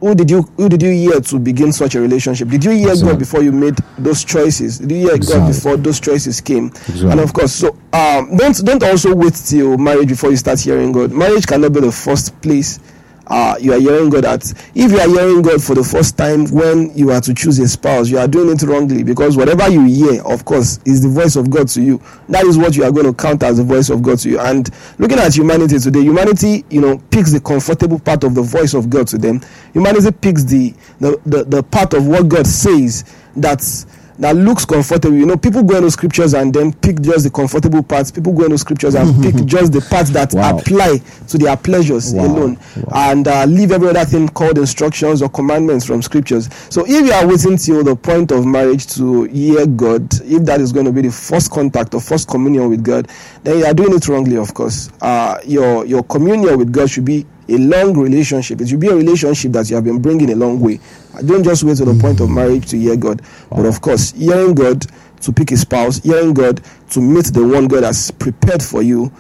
Who 0.01 0.15
did 0.15 0.31
you 0.31 0.43
who 0.57 0.69
did 0.69 0.83
you 0.83 0.91
hear 0.91 1.21
to 1.21 1.39
begin 1.39 1.73
such 1.73 1.95
a 1.95 2.01
relationship? 2.01 2.49
Did 2.49 2.65
you 2.65 2.73
hear 2.73 2.91
Exactly. 2.91 3.13
God 3.13 3.19
before 3.19 3.43
you 3.43 3.53
made 3.53 3.77
those 3.99 4.25
choices? 4.25 4.79
Did 4.79 4.91
you 4.93 4.97
hear 5.07 5.15
Exactly. 5.15 5.41
God 5.41 5.49
before 5.55 5.77
those 5.77 5.99
choices 6.01 6.41
came? 6.41 6.67
Exactly. 6.67 7.11
And 7.11 7.21
of 7.21 7.33
course, 7.33 7.53
so 7.53 7.69
um, 7.93 8.37
don't 8.37 8.57
don't 8.65 8.83
also 8.83 9.15
wait 9.15 9.35
till 9.35 9.79
marriage 9.79 10.09
before 10.09 10.31
you 10.31 10.37
start 10.37 10.61
hearing 10.61 10.93
God. 10.93 11.11
Marriage 11.13 11.47
cannot 11.47 11.73
be 11.73 11.81
the 11.81 11.93
first 11.93 12.39
place 12.43 12.79
uh, 13.29 13.57
you 13.61 13.73
are 13.73 13.79
hearing 13.81 14.11
God 14.11 14.25
at. 14.25 14.51
If 14.75 14.91
you 14.91 14.99
are 14.99 15.09
hearing 15.09 15.43
God 15.43 15.63
for 15.63 15.75
the 15.75 15.85
first 15.85 16.17
time 16.17 16.47
when 16.47 16.97
you 16.97 17.11
are 17.11 17.21
to 17.21 17.35
choose 17.35 17.59
a 17.59 17.69
spouse, 17.69 18.09
you 18.09 18.19
are 18.19 18.29
doing 18.29 18.55
it 18.55 18.63
wrongly 18.63 19.03
because 19.03 19.37
whatever 19.37 19.69
you 19.69 19.85
hear, 19.85 20.23
of 20.25 20.45
course, 20.45 20.81
is 20.85 21.03
the 21.03 21.09
voice 21.09 21.37
of 21.37 21.51
God 21.51 21.69
to 21.69 21.83
you. 21.83 22.01
That 22.29 22.45
is 22.45 22.57
what 22.57 22.77
you 22.77 22.85
are 22.85 22.91
going 22.93 23.07
to 23.07 23.13
count 23.15 23.43
as 23.43 23.59
the 23.59 23.65
voice 23.65 23.91
of 23.91 24.03
God 24.03 24.19
to 24.21 24.31
you. 24.31 24.41
And 24.41 24.69
looking 24.99 25.19
at 25.19 25.35
humanity 25.37 25.79
today, 25.79 26.03
humanity, 26.03 26.65
you 26.71 26.81
know, 26.81 26.99
picks 27.11 27.33
the 27.33 27.41
comfortable 27.41 27.99
part 27.99 28.25
of 28.25 28.35
the 28.35 28.43
voice 28.43 28.75
of 28.75 28.89
God 28.89 29.07
to 29.09 29.19
them. 29.19 29.41
Humanity 29.75 30.11
picks 30.11 30.45
the 30.45 30.75
the, 31.01 31.21
the, 31.27 31.45
the 31.45 31.63
part 31.63 31.95
of 31.95 32.07
what 32.07 32.29
God 32.29 32.47
says 32.47 33.05
that's 33.37 33.87
that 34.19 34.35
looks 34.37 34.65
comfortable. 34.65 35.17
You 35.17 35.27
know, 35.27 35.37
people 35.37 35.63
go 35.63 35.77
into 35.77 35.91
scriptures 35.91 36.35
and 36.35 36.53
then 36.53 36.73
pick 36.73 37.01
just 37.01 37.25
the 37.25 37.31
comfortable 37.31 37.83
parts. 37.83 38.11
People 38.11 38.33
go 38.33 38.45
into 38.45 38.59
scriptures 38.59 38.95
and 38.95 39.23
pick 39.23 39.35
just 39.47 39.73
the 39.73 39.81
parts 39.81 40.11
that 40.11 40.33
Wow. 40.35 40.59
apply 40.59 40.99
to 41.29 41.39
their 41.39 41.57
pleasures 41.57 42.13
Wow. 42.13 42.27
alone 42.27 42.59
and 42.95 43.29
uh, 43.29 43.45
leave 43.45 43.71
every 43.73 43.89
other 43.89 44.05
thing 44.05 44.29
called 44.29 44.59
instructions 44.59 45.23
or 45.23 45.29
commandments 45.29 45.85
from 45.87 46.03
scriptures. 46.03 46.49
So 46.71 46.85
if 46.87 47.07
you 47.07 47.13
are 47.13 47.27
waiting 47.27 47.57
till 47.57 47.85
the 47.85 47.95
point 47.97 48.33
of 48.33 48.45
marriage 48.45 48.87
to 48.97 49.25
hear 49.25 49.67
God, 49.67 50.13
if 50.23 50.45
that 50.45 50.61
is 50.61 50.73
going 50.73 50.87
to 50.87 50.93
be 50.93 51.03
the 51.03 51.13
first 51.13 51.51
contact 51.51 51.95
or 51.95 52.01
first 52.01 52.29
communion 52.29 52.69
with 52.71 52.83
God, 52.83 53.09
then 53.45 53.59
you 53.59 53.65
are 53.67 53.75
doing 53.75 53.95
it 53.95 54.09
wrongly, 54.09 54.37
of 54.37 54.53
course. 54.55 54.91
Uh, 55.01 55.39
your, 55.45 55.85
your 55.87 56.03
communion 56.03 56.59
with 56.59 56.73
God 56.73 56.91
should 56.91 57.05
be 57.05 57.25
a 57.49 57.57
long 57.59 57.97
relationship. 57.97 58.61
It 58.61 58.69
should 58.69 58.81
be 58.81 58.89
a 58.89 58.95
relationship 58.95 59.53
that 59.53 59.69
you 59.71 59.77
have 59.77 59.85
been 59.85 60.01
bringing 60.01 60.31
a 60.31 60.35
long 60.37 60.61
way. 60.61 60.81
Don't 61.25 61.43
just 61.43 61.65
wait 61.65 61.77
to 61.79 61.85
the 61.85 61.99
point 62.01 62.21
of 62.21 62.29
mm. 62.29 62.35
marriage 62.35 62.69
to 62.71 62.79
hear 62.79 62.97
God. 62.97 63.23
But 63.51 63.67
of 63.67 63.81
course, 63.81 64.13
hearing 64.13 64.55
God 64.55 64.85
to 65.23 65.33
pick 65.33 65.51
a 65.51 65.57
spouse, 65.57 65.99
hearing 66.03 66.35
God 66.35 66.63
to 66.91 67.01
meet 67.01 67.27
the 67.27 67.47
one 67.47 67.67
God 67.67 67.85
has 67.85 68.11
prepared 68.11 68.63
for 68.63 68.83
you 68.83 69.13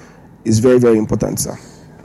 is 0.44 0.58
very, 0.58 0.78
very 0.78 0.98
important, 0.98 1.40
sir. 1.40 1.56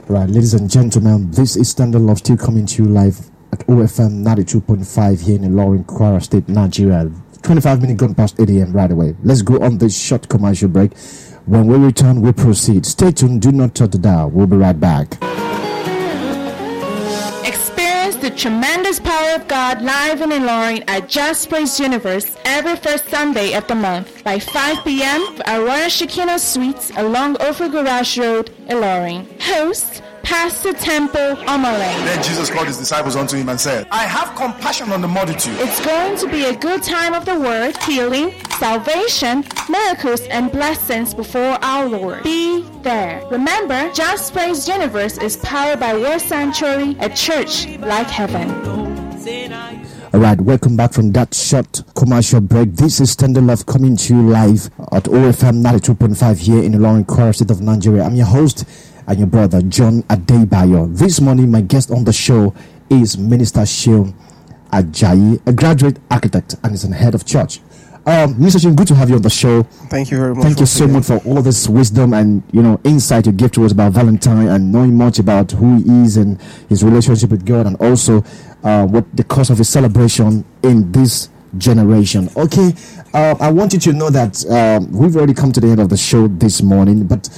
Right, 0.08 0.28
ladies 0.28 0.54
and 0.54 0.68
gentlemen, 0.68 1.30
this 1.30 1.56
is 1.56 1.70
Standard 1.70 2.00
Love 2.00 2.18
still 2.18 2.36
coming 2.36 2.66
to 2.66 2.82
you 2.82 2.88
live 2.88 3.18
at 3.52 3.60
OFM 3.66 4.22
92.5 4.24 5.22
here 5.22 5.36
in 5.36 5.42
Ilorin, 5.42 5.84
Kwara 5.86 6.22
State, 6.22 6.48
Nigeria. 6.48 7.10
25 7.42 7.82
minutes 7.82 8.00
gone 8.00 8.14
past 8.14 8.40
8 8.40 8.50
a.m. 8.50 8.72
right 8.72 8.90
away. 8.90 9.14
Let's 9.22 9.42
go 9.42 9.58
on 9.60 9.78
this 9.78 9.96
short 9.98 10.28
commercial 10.28 10.68
break. 10.68 10.96
When 11.46 11.66
we 11.66 11.76
return, 11.76 12.20
we 12.22 12.32
proceed. 12.32 12.86
Stay 12.86 13.12
tuned, 13.12 13.42
do 13.42 13.52
not 13.52 13.74
touch 13.74 13.90
the 13.92 13.98
dial. 13.98 14.30
We'll 14.30 14.46
be 14.46 14.56
right 14.56 14.78
back. 14.78 15.18
Tremendous 18.36 18.98
power 18.98 19.36
of 19.36 19.46
God 19.48 19.80
live 19.80 20.20
in 20.20 20.30
Ilorin 20.30 20.82
at 20.88 21.08
Just 21.08 21.48
Praise 21.48 21.78
Universe 21.78 22.36
every 22.44 22.74
first 22.76 23.08
Sunday 23.08 23.54
of 23.54 23.66
the 23.68 23.76
month 23.76 24.24
by 24.24 24.38
5 24.40 24.84
p.m. 24.84 25.40
at 25.46 25.58
Royal 25.58 25.88
Shekinah 25.88 26.40
Suites 26.40 26.90
along 26.96 27.36
Offa 27.36 27.68
Garage 27.68 28.18
Road, 28.18 28.50
Ilorin. 28.68 29.40
Host 29.40 30.02
Pastor 30.24 30.72
Temple 30.72 31.36
Omaleng. 31.46 32.04
Then 32.06 32.22
Jesus 32.22 32.48
called 32.50 32.66
his 32.66 32.78
disciples 32.78 33.14
unto 33.14 33.36
him 33.36 33.50
and 33.50 33.60
said, 33.60 33.86
I 33.90 34.04
have 34.04 34.34
compassion 34.34 34.90
on 34.90 35.02
the 35.02 35.08
multitude. 35.08 35.54
It's 35.58 35.84
going 35.84 36.16
to 36.18 36.28
be 36.28 36.44
a 36.44 36.56
good 36.56 36.82
time 36.82 37.12
of 37.12 37.26
the 37.26 37.38
word, 37.38 37.76
healing, 37.82 38.32
salvation, 38.58 39.44
miracles, 39.68 40.22
and 40.22 40.50
blessings 40.50 41.12
before 41.12 41.58
our 41.62 41.86
Lord. 41.86 42.22
Be 42.22 42.62
there. 42.82 43.22
Remember, 43.30 43.92
Just 43.92 44.32
Praise 44.32 44.66
Universe 44.66 45.18
is 45.18 45.36
powered 45.36 45.78
by 45.78 45.94
Word 45.94 46.20
Sanctuary, 46.20 46.96
a 47.00 47.10
church 47.10 47.68
like 47.78 48.06
heaven. 48.06 48.50
All 50.14 50.20
right, 50.20 50.40
welcome 50.40 50.76
back 50.76 50.92
from 50.92 51.12
that 51.12 51.34
short 51.34 51.82
commercial 51.94 52.40
break. 52.40 52.72
This 52.74 53.00
is 53.00 53.10
Standard 53.10 53.44
Love 53.44 53.66
coming 53.66 53.96
to 53.96 54.14
you 54.14 54.22
live 54.22 54.66
at 54.92 55.04
OFM 55.04 55.62
92.5 55.62 56.38
here 56.38 56.62
in 56.62 56.72
Ilorin, 56.72 57.04
Kwara 57.04 57.34
State 57.34 57.50
of 57.50 57.60
Nigeria. 57.60 58.04
I'm 58.04 58.14
your 58.14 58.26
host 58.26 58.64
and 59.06 59.18
your 59.18 59.26
brother, 59.26 59.60
John 59.62 60.02
Adebayo. 60.04 60.96
This 60.96 61.20
morning, 61.20 61.50
my 61.50 61.60
guest 61.60 61.90
on 61.90 62.04
the 62.04 62.12
show 62.12 62.54
is 62.90 63.18
Minister 63.18 63.66
Sheil 63.66 64.14
Ajayi, 64.72 65.40
a 65.46 65.52
graduate 65.52 65.98
architect 66.10 66.56
and 66.62 66.74
is 66.74 66.84
an 66.84 66.92
head 66.92 67.14
of 67.14 67.24
church. 67.26 67.60
Um, 68.06 68.38
Minister 68.38 68.58
Sheil, 68.60 68.74
good 68.74 68.88
to 68.88 68.94
have 68.94 69.08
you 69.08 69.16
on 69.16 69.22
the 69.22 69.30
show. 69.30 69.62
Thank 69.62 70.10
you 70.10 70.18
very 70.18 70.34
much. 70.34 70.44
Thank 70.44 70.60
you 70.60 70.66
so 70.66 70.86
much 70.86 71.04
for 71.06 71.16
all 71.26 71.40
this 71.40 71.68
wisdom 71.68 72.12
and 72.12 72.42
you 72.52 72.62
know 72.62 72.78
insight 72.84 73.24
you 73.26 73.32
give 73.32 73.52
to 73.52 73.64
us 73.64 73.72
about 73.72 73.92
Valentine 73.92 74.48
and 74.48 74.70
knowing 74.70 74.94
much 74.96 75.18
about 75.18 75.52
who 75.52 75.76
he 75.78 76.02
is 76.04 76.16
and 76.18 76.40
his 76.68 76.84
relationship 76.84 77.30
with 77.30 77.46
God 77.46 77.66
and 77.66 77.76
also 77.76 78.22
uh, 78.62 78.86
what 78.86 79.04
the 79.16 79.24
cause 79.24 79.48
of 79.50 79.58
his 79.58 79.68
celebration 79.70 80.44
in 80.62 80.92
this 80.92 81.30
generation. 81.56 82.28
Okay, 82.36 82.74
uh, 83.14 83.36
I 83.40 83.50
want 83.50 83.72
you 83.72 83.78
to 83.80 83.92
know 83.94 84.10
that 84.10 84.44
um, 84.50 84.90
we've 84.92 85.16
already 85.16 85.34
come 85.34 85.52
to 85.52 85.60
the 85.60 85.68
end 85.68 85.80
of 85.80 85.88
the 85.88 85.96
show 85.96 86.26
this 86.28 86.60
morning, 86.60 87.06
but 87.06 87.28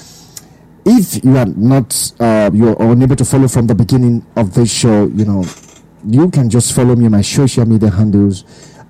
if 0.87 1.25
you 1.25 1.37
are 1.37 1.47
not 1.47 2.13
uh, 2.21 2.49
you're 2.55 2.77
unable 2.79 3.17
to 3.17 3.25
follow 3.25 3.49
from 3.49 3.67
the 3.67 3.75
beginning 3.75 4.25
of 4.37 4.55
this 4.55 4.73
show, 4.73 5.09
you 5.09 5.25
know, 5.25 5.45
you 6.07 6.31
can 6.31 6.49
just 6.49 6.75
follow 6.75 6.95
me 6.95 7.07
on 7.07 7.11
my 7.11 7.23
social 7.23 7.67
media 7.67 7.91
handles 7.91 8.45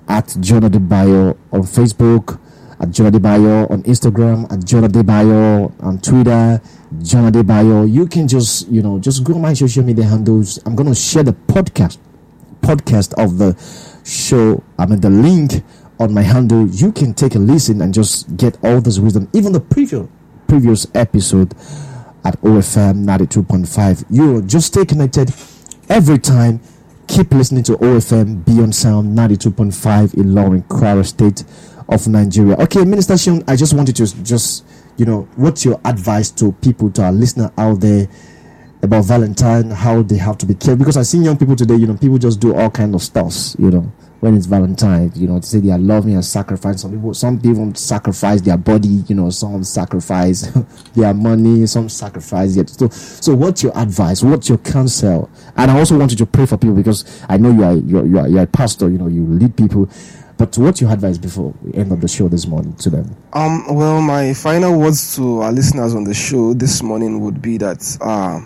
at 0.06 0.36
John 0.40 0.62
Adebayo 0.62 1.36
on 1.50 1.62
Facebook, 1.62 2.38
at 2.78 2.90
John 2.90 3.10
Adebayo 3.10 3.70
on 3.70 3.82
Instagram, 3.84 4.52
at 4.52 4.62
John 4.66 4.82
Adebayo 4.82 5.72
on 5.82 5.98
Twitter, 6.00 6.60
John 7.02 7.32
Adebayo. 7.32 7.90
You 7.90 8.06
can 8.06 8.28
just, 8.28 8.68
you 8.68 8.82
know, 8.82 8.98
just 8.98 9.24
go 9.24 9.34
on 9.34 9.40
my 9.40 9.54
social 9.54 9.82
media 9.82 10.04
handles. 10.04 10.60
I'm 10.66 10.76
to 10.76 10.94
share 10.94 11.22
the 11.22 11.32
podcast 11.32 11.96
podcast 12.60 13.14
of 13.14 13.38
the 13.38 13.56
show. 14.04 14.62
I 14.78 14.84
mean, 14.84 15.00
the 15.00 15.10
link 15.10 15.64
on 15.98 16.12
my 16.12 16.22
handle. 16.22 16.66
You 16.66 16.92
can 16.92 17.14
take 17.14 17.34
a 17.34 17.38
listen 17.38 17.80
and 17.80 17.94
just 17.94 18.36
get 18.36 18.58
all 18.62 18.82
this 18.82 18.98
wisdom, 18.98 19.28
even 19.32 19.52
the 19.52 19.60
previous 19.60 20.06
previous 20.46 20.86
episode 20.94 21.52
at 22.24 22.40
OFM 22.42 23.04
92.5. 23.04 24.04
You 24.10 24.42
just 24.42 24.68
stay 24.68 24.84
connected 24.84 25.32
every 25.88 26.18
time. 26.18 26.60
Keep 27.08 27.32
listening 27.32 27.62
to 27.64 27.72
OFM 27.74 28.44
Beyond 28.44 28.74
Sound 28.74 29.16
92.5 29.16 30.14
in 30.14 30.24
Ilorin, 30.24 30.64
Kwara 30.66 31.06
State 31.06 31.44
of 31.88 32.08
Nigeria. 32.08 32.56
Okay, 32.56 32.84
Minister 32.84 33.14
Shion, 33.14 33.44
I 33.48 33.54
just 33.54 33.74
wanted 33.74 33.94
to 33.96 34.24
just, 34.24 34.64
you 34.96 35.06
know, 35.06 35.28
what's 35.36 35.64
your 35.64 35.80
advice 35.84 36.30
to 36.32 36.50
people, 36.52 36.90
to 36.92 37.04
our 37.04 37.12
listener 37.12 37.52
out 37.56 37.80
there 37.80 38.08
about 38.82 39.04
Valentine, 39.04 39.70
how 39.70 40.02
they 40.02 40.16
have 40.16 40.36
to 40.38 40.46
be 40.46 40.54
careful? 40.54 40.78
Because 40.78 40.96
I've 40.96 41.06
seen 41.06 41.22
young 41.22 41.36
people 41.36 41.54
today, 41.54 41.76
you 41.76 41.86
know, 41.86 41.96
people 41.96 42.18
just 42.18 42.40
do 42.40 42.54
all 42.56 42.70
kind 42.70 42.94
of 42.94 43.02
stuffs, 43.02 43.54
you 43.58 43.70
know, 43.70 43.92
when 44.20 44.36
it's 44.36 44.46
Valentine, 44.46 45.12
you 45.14 45.26
know, 45.26 45.38
to 45.38 45.46
say 45.46 45.60
they 45.60 45.70
are 45.70 45.78
loving 45.78 46.14
and 46.14 46.24
sacrifice. 46.24 46.82
Some 46.82 46.92
people, 46.92 47.14
some 47.14 47.40
people 47.40 47.74
sacrifice 47.74 48.40
their 48.40 48.56
body, 48.56 49.04
you 49.08 49.14
know, 49.14 49.30
some 49.30 49.62
sacrifice 49.64 50.42
their 50.94 51.12
money, 51.12 51.66
some 51.66 51.88
sacrifice 51.88 52.56
it. 52.56 52.70
So, 52.70 52.88
so 52.88 53.34
what's 53.34 53.62
your 53.62 53.76
advice? 53.78 54.22
What's 54.22 54.48
your 54.48 54.58
counsel? 54.58 55.30
And 55.56 55.70
I 55.70 55.78
also 55.78 55.98
wanted 55.98 56.18
to 56.18 56.26
pray 56.26 56.46
for 56.46 56.56
people 56.56 56.76
because 56.76 57.22
I 57.28 57.36
know 57.36 57.50
you 57.50 57.64
are 57.64 57.74
you 57.74 57.98
are, 57.98 58.06
you 58.06 58.18
are, 58.18 58.28
you 58.28 58.38
are 58.38 58.42
a 58.42 58.46
pastor, 58.46 58.90
you 58.90 58.98
know, 58.98 59.08
you 59.08 59.24
lead 59.24 59.56
people. 59.56 59.88
But 60.38 60.56
what's 60.58 60.82
your 60.82 60.90
advice 60.90 61.16
before 61.16 61.54
we 61.62 61.72
end 61.74 61.92
up 61.92 62.00
the 62.00 62.08
show 62.08 62.28
this 62.28 62.46
morning 62.46 62.74
to 62.76 62.90
them? 62.90 63.16
Um, 63.32 63.74
well, 63.74 64.02
my 64.02 64.34
final 64.34 64.78
words 64.78 65.16
to 65.16 65.40
our 65.40 65.50
listeners 65.50 65.94
on 65.94 66.04
the 66.04 66.12
show 66.12 66.52
this 66.52 66.82
morning 66.82 67.20
would 67.20 67.40
be 67.40 67.56
that 67.56 67.96
uh, 68.02 68.40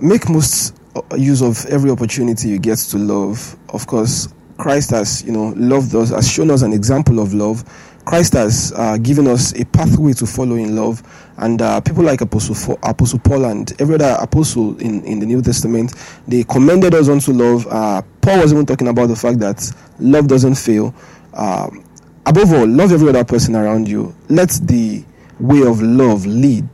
make 0.00 0.28
most 0.28 0.76
uh, 0.94 1.16
use 1.16 1.42
of 1.42 1.66
every 1.66 1.90
opportunity 1.90 2.48
you 2.48 2.58
get 2.60 2.78
to 2.78 2.98
love. 2.98 3.56
Of 3.70 3.88
course, 3.88 4.28
Christ 4.58 4.90
has, 4.90 5.22
you 5.24 5.32
know, 5.32 5.54
loved 5.56 5.94
us, 5.94 6.10
has 6.10 6.30
shown 6.30 6.50
us 6.50 6.62
an 6.62 6.72
example 6.72 7.20
of 7.20 7.32
love. 7.32 7.64
Christ 8.04 8.32
has 8.32 8.72
uh, 8.74 8.96
given 8.98 9.26
us 9.26 9.52
a 9.58 9.64
pathway 9.66 10.12
to 10.14 10.26
follow 10.26 10.56
in 10.56 10.74
love, 10.74 11.02
and 11.36 11.60
uh, 11.62 11.80
people 11.80 12.02
like 12.02 12.20
Apostle, 12.22 12.78
Apostle 12.82 13.18
Paul 13.20 13.44
and 13.44 13.72
every 13.80 13.94
other 13.96 14.16
apostle 14.20 14.78
in, 14.80 15.04
in 15.04 15.20
the 15.20 15.26
New 15.26 15.42
Testament, 15.42 15.94
they 16.26 16.42
commended 16.44 16.94
us 16.94 17.08
unto 17.08 17.32
love. 17.32 17.66
Uh, 17.68 18.02
Paul 18.20 18.40
was 18.40 18.52
even 18.52 18.66
talking 18.66 18.88
about 18.88 19.06
the 19.06 19.16
fact 19.16 19.38
that 19.40 19.70
love 20.00 20.26
doesn't 20.26 20.54
fail. 20.56 20.94
Um, 21.34 21.84
above 22.26 22.52
all, 22.52 22.66
love 22.66 22.92
every 22.92 23.10
other 23.10 23.24
person 23.24 23.54
around 23.54 23.88
you. 23.88 24.14
Let 24.28 24.50
the 24.62 25.04
way 25.38 25.62
of 25.62 25.80
love 25.82 26.26
lead. 26.26 26.68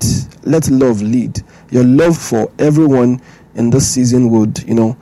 Let 0.44 0.70
love 0.70 1.02
lead. 1.02 1.42
Your 1.70 1.84
love 1.84 2.16
for 2.16 2.50
everyone 2.58 3.20
in 3.56 3.70
this 3.70 3.88
season 3.88 4.30
would, 4.30 4.62
you 4.62 4.74
know, 4.74 4.96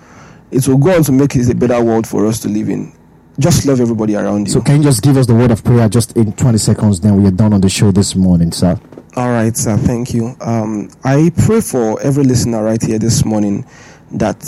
it 0.52 0.68
will 0.68 0.78
go 0.78 0.94
on 0.94 1.02
to 1.04 1.12
make 1.12 1.34
it 1.34 1.48
a 1.50 1.54
better 1.54 1.82
world 1.82 2.06
for 2.06 2.26
us 2.26 2.38
to 2.40 2.48
live 2.48 2.68
in. 2.68 2.92
Just 3.38 3.64
love 3.64 3.80
everybody 3.80 4.14
around 4.14 4.46
you. 4.46 4.52
So 4.52 4.60
can 4.60 4.76
you 4.76 4.82
just 4.82 5.02
give 5.02 5.16
us 5.16 5.26
the 5.26 5.34
word 5.34 5.50
of 5.50 5.64
prayer 5.64 5.88
just 5.88 6.16
in 6.16 6.32
20 6.34 6.58
seconds? 6.58 7.00
Then 7.00 7.20
we 7.20 7.26
are 7.28 7.32
done 7.32 7.54
on 7.54 7.62
the 7.62 7.68
show 7.70 7.90
this 7.90 8.14
morning, 8.14 8.52
sir. 8.52 8.78
All 9.16 9.30
right, 9.30 9.56
sir. 9.56 9.76
Thank 9.78 10.12
you. 10.12 10.36
Um, 10.40 10.90
I 11.02 11.32
pray 11.46 11.62
for 11.62 12.00
every 12.02 12.24
listener 12.24 12.62
right 12.62 12.80
here 12.82 12.98
this 12.98 13.24
morning 13.24 13.66
that 14.12 14.42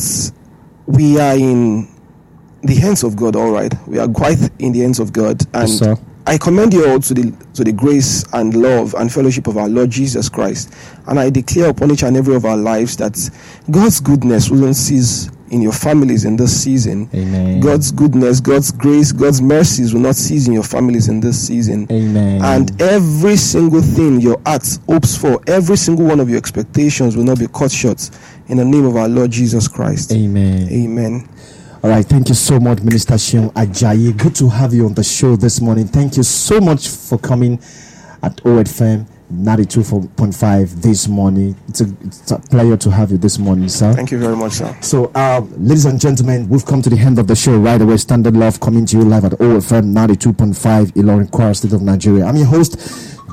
we 0.86 1.18
are 1.18 1.34
in 1.34 1.88
the 2.62 2.74
hands 2.74 3.02
of 3.02 3.16
God. 3.16 3.36
All 3.36 3.50
right, 3.50 3.72
we 3.88 3.98
are 3.98 4.08
quite 4.08 4.38
in 4.58 4.72
the 4.72 4.80
hands 4.80 4.98
of 5.00 5.12
God, 5.12 5.42
and 5.54 5.68
Yes, 5.68 5.78
sir. 5.78 5.96
I 6.26 6.38
commend 6.38 6.72
you 6.72 6.88
all 6.88 7.00
to 7.00 7.14
the 7.14 7.32
to 7.54 7.64
the 7.64 7.72
grace 7.72 8.24
and 8.32 8.54
love 8.54 8.94
and 8.94 9.12
fellowship 9.12 9.46
of 9.46 9.58
our 9.58 9.68
Lord 9.68 9.90
Jesus 9.90 10.28
Christ, 10.30 10.72
and 11.06 11.18
I 11.20 11.28
declare 11.30 11.68
upon 11.70 11.90
each 11.90 12.02
and 12.02 12.16
every 12.16 12.34
of 12.34 12.44
our 12.46 12.56
lives 12.56 12.96
that 12.98 13.18
God's 13.70 14.00
goodness 14.00 14.48
will 14.50 14.58
not 14.66 14.76
cease 14.76 15.28
in 15.50 15.61
your 15.61 15.72
families 15.72 16.24
in 16.24 16.37
this 16.37 16.62
season. 16.62 17.09
Amen. 17.14 17.61
God's 17.61 17.92
goodness, 17.92 18.40
God's 18.40 18.72
grace, 18.72 19.12
God's 19.12 19.40
mercies 19.40 19.92
will 19.92 20.00
not 20.00 20.16
cease 20.16 20.46
in 20.46 20.52
your 20.52 20.62
families 20.62 21.09
in 21.09 21.20
this 21.20 21.46
season. 21.46 21.87
Amen. 21.90 22.42
And 22.42 22.80
every 22.80 23.37
single 23.37 23.83
thing 23.83 24.20
your 24.20 24.40
heart 24.46 24.66
hopes 24.88 25.16
for, 25.16 25.40
every 25.46 25.76
single 25.76 26.07
one 26.07 26.20
of 26.20 26.28
your 26.28 26.38
expectations 26.38 27.16
will 27.16 27.24
not 27.24 27.38
be 27.38 27.46
cut 27.48 27.70
short 27.70 28.11
in 28.48 28.57
the 28.57 28.64
name 28.64 28.85
of 28.85 28.96
our 28.96 29.09
Lord 29.09 29.30
Jesus 29.30 29.68
Christ. 29.68 30.12
Amen. 30.12 30.68
Amen. 30.70 31.28
All 31.83 31.90
right, 31.90 32.04
thank 32.04 32.30
you 32.30 32.35
so 32.35 32.59
much, 32.59 32.80
Minister 32.80 33.14
Shion 33.14 33.52
Ajayi. 33.52 34.16
Good 34.16 34.35
to 34.37 34.48
have 34.48 34.72
you 34.72 34.87
on 34.87 34.94
the 34.94 35.04
show 35.04 35.37
this 35.37 35.61
morning. 35.61 35.87
Thank 35.87 36.16
you 36.16 36.22
so 36.22 36.59
much 36.59 36.88
for 36.88 37.18
coming 37.18 37.54
at 38.22 38.37
OFM 38.38 39.07
92.5 39.42 40.82
this 40.82 41.08
morning. 41.08 41.56
It's 41.68 41.80
a, 41.80 41.86
it's 42.02 42.30
a 42.30 42.38
pleasure 42.38 42.76
to 42.76 42.90
have 42.90 43.10
you 43.10 43.18
this 43.18 43.38
morning, 43.38 43.68
sir. 43.68 43.92
Thank 43.92 44.10
you 44.10 44.18
very 44.18 44.36
much, 44.36 44.52
sir. 44.54 44.76
So, 44.80 45.10
um, 45.14 45.52
ladies 45.58 45.84
and 45.84 46.00
gentlemen, 46.00 46.48
we've 46.48 46.64
come 46.64 46.82
to 46.82 46.90
the 46.90 46.98
end 46.98 47.18
of 47.18 47.26
the 47.26 47.36
show 47.36 47.56
right 47.58 47.80
away. 47.80 47.96
Standard 47.96 48.36
Love 48.36 48.60
coming 48.60 48.86
to 48.86 48.96
you 48.98 49.04
live 49.04 49.24
at 49.24 49.32
OFM 49.32 49.92
92.5 49.94 50.92
Ilorin 50.92 51.30
Kwara 51.30 51.56
State 51.56 51.72
of 51.72 51.82
Nigeria. 51.82 52.24
I'm 52.24 52.36
your 52.36 52.46
host, 52.46 52.76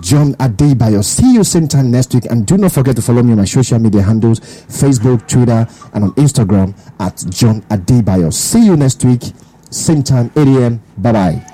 John 0.02 0.34
Adebayo. 0.36 1.04
See 1.04 1.34
you 1.34 1.44
same 1.44 1.68
time 1.68 1.92
next 1.92 2.14
week. 2.14 2.26
And 2.26 2.46
do 2.46 2.58
not 2.58 2.72
forget 2.72 2.96
to 2.96 3.02
follow 3.02 3.22
me 3.24 3.32
on 3.34 3.38
my 3.38 3.46
social 3.46 3.80
media 3.80 4.02
handles 4.02 4.40
Facebook, 4.40 5.28
Twitter, 5.28 5.68
and 5.94 6.04
on 6.06 6.12
Instagram 6.14 6.74
at 7.00 7.24
John 7.30 7.62
Adebayo. 7.64 8.34
See 8.34 8.66
you 8.66 8.76
next 8.76 9.04
week, 9.06 9.22
same 9.70 10.02
time, 10.04 10.32
8 10.36 10.48
a.m. 10.48 10.82
Bye 10.98 11.12
bye. 11.12 11.48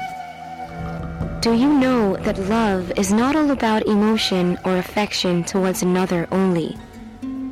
Do 1.41 1.53
you 1.53 1.71
know 1.71 1.96
that 2.27 2.49
love 2.49 2.91
is 2.97 3.13
not 3.13 3.37
all 3.37 3.51
about 3.51 3.87
emotion 3.87 4.57
or 4.65 4.75
affection 4.75 5.45
towards 5.45 5.81
another 5.81 6.27
only? 6.29 6.73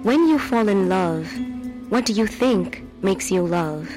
When 0.03 0.27
you 0.27 0.37
fall 0.37 0.67
in 0.67 0.89
love, 0.89 1.31
what 1.87 2.05
do 2.05 2.11
you 2.11 2.27
think 2.27 2.83
makes 3.01 3.31
you 3.31 3.41
love? 3.41 3.89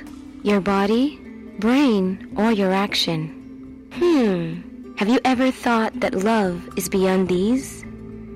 Your 0.45 0.61
body, 0.61 1.19
brain, 1.59 2.33
or 2.37 2.53
your 2.53 2.73
action? 2.73 3.91
Hmm. 3.95 4.95
Have 4.99 5.09
you 5.09 5.19
ever 5.25 5.51
thought 5.51 5.99
that 5.99 6.15
love 6.15 6.57
is 6.79 6.89
beyond 6.89 7.27
these? 7.27 7.85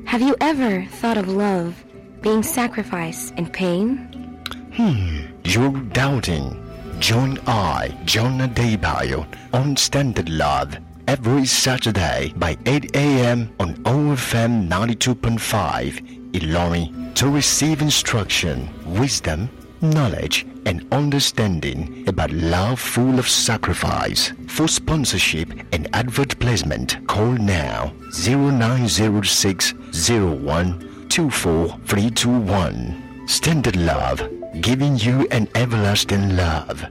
Have 0.07 0.21
you 0.21 0.35
ever 0.41 0.85
thought 0.87 1.19
of 1.19 1.29
love 1.29 1.85
being 2.23 2.43
sacrifice 2.43 3.33
and 3.37 3.53
pain? 3.53 3.99
Hmm. 4.75 5.31
You're 5.45 5.79
doubting. 5.95 6.59
Join 6.99 7.39
I, 7.47 7.97
John 8.05 8.41
Adebayo, 8.41 9.27
on 9.53 9.77
Standard 9.77 10.29
Love 10.29 10.77
every 11.09 11.47
Saturday 11.47 12.33
by 12.37 12.57
8 12.67 12.95
a.m. 12.97 13.51
on 13.61 13.75
OFM 13.85 14.69
92.5 14.69 16.33
Ilorin 16.33 17.15
to 17.15 17.29
receive 17.29 17.83
instruction, 17.83 18.69
wisdom, 18.87 19.49
knowledge, 19.81 20.47
and 20.67 20.87
understanding 20.93 22.05
about 22.07 22.31
love 22.31 22.79
full 22.81 23.19
of 23.19 23.29
sacrifice. 23.29 24.33
For 24.47 24.69
sponsorship 24.69 25.51
and 25.73 25.89
advert 25.95 26.39
placement, 26.39 27.05
call 27.09 27.33
now 27.33 27.93
0906 28.13 29.75
01 30.09 31.09
24321. 31.09 33.27
Standard 33.27 33.77
Love, 33.77 34.29
giving 34.61 34.97
you 34.97 35.27
an 35.31 35.49
everlasting 35.55 36.37
love. 36.37 36.87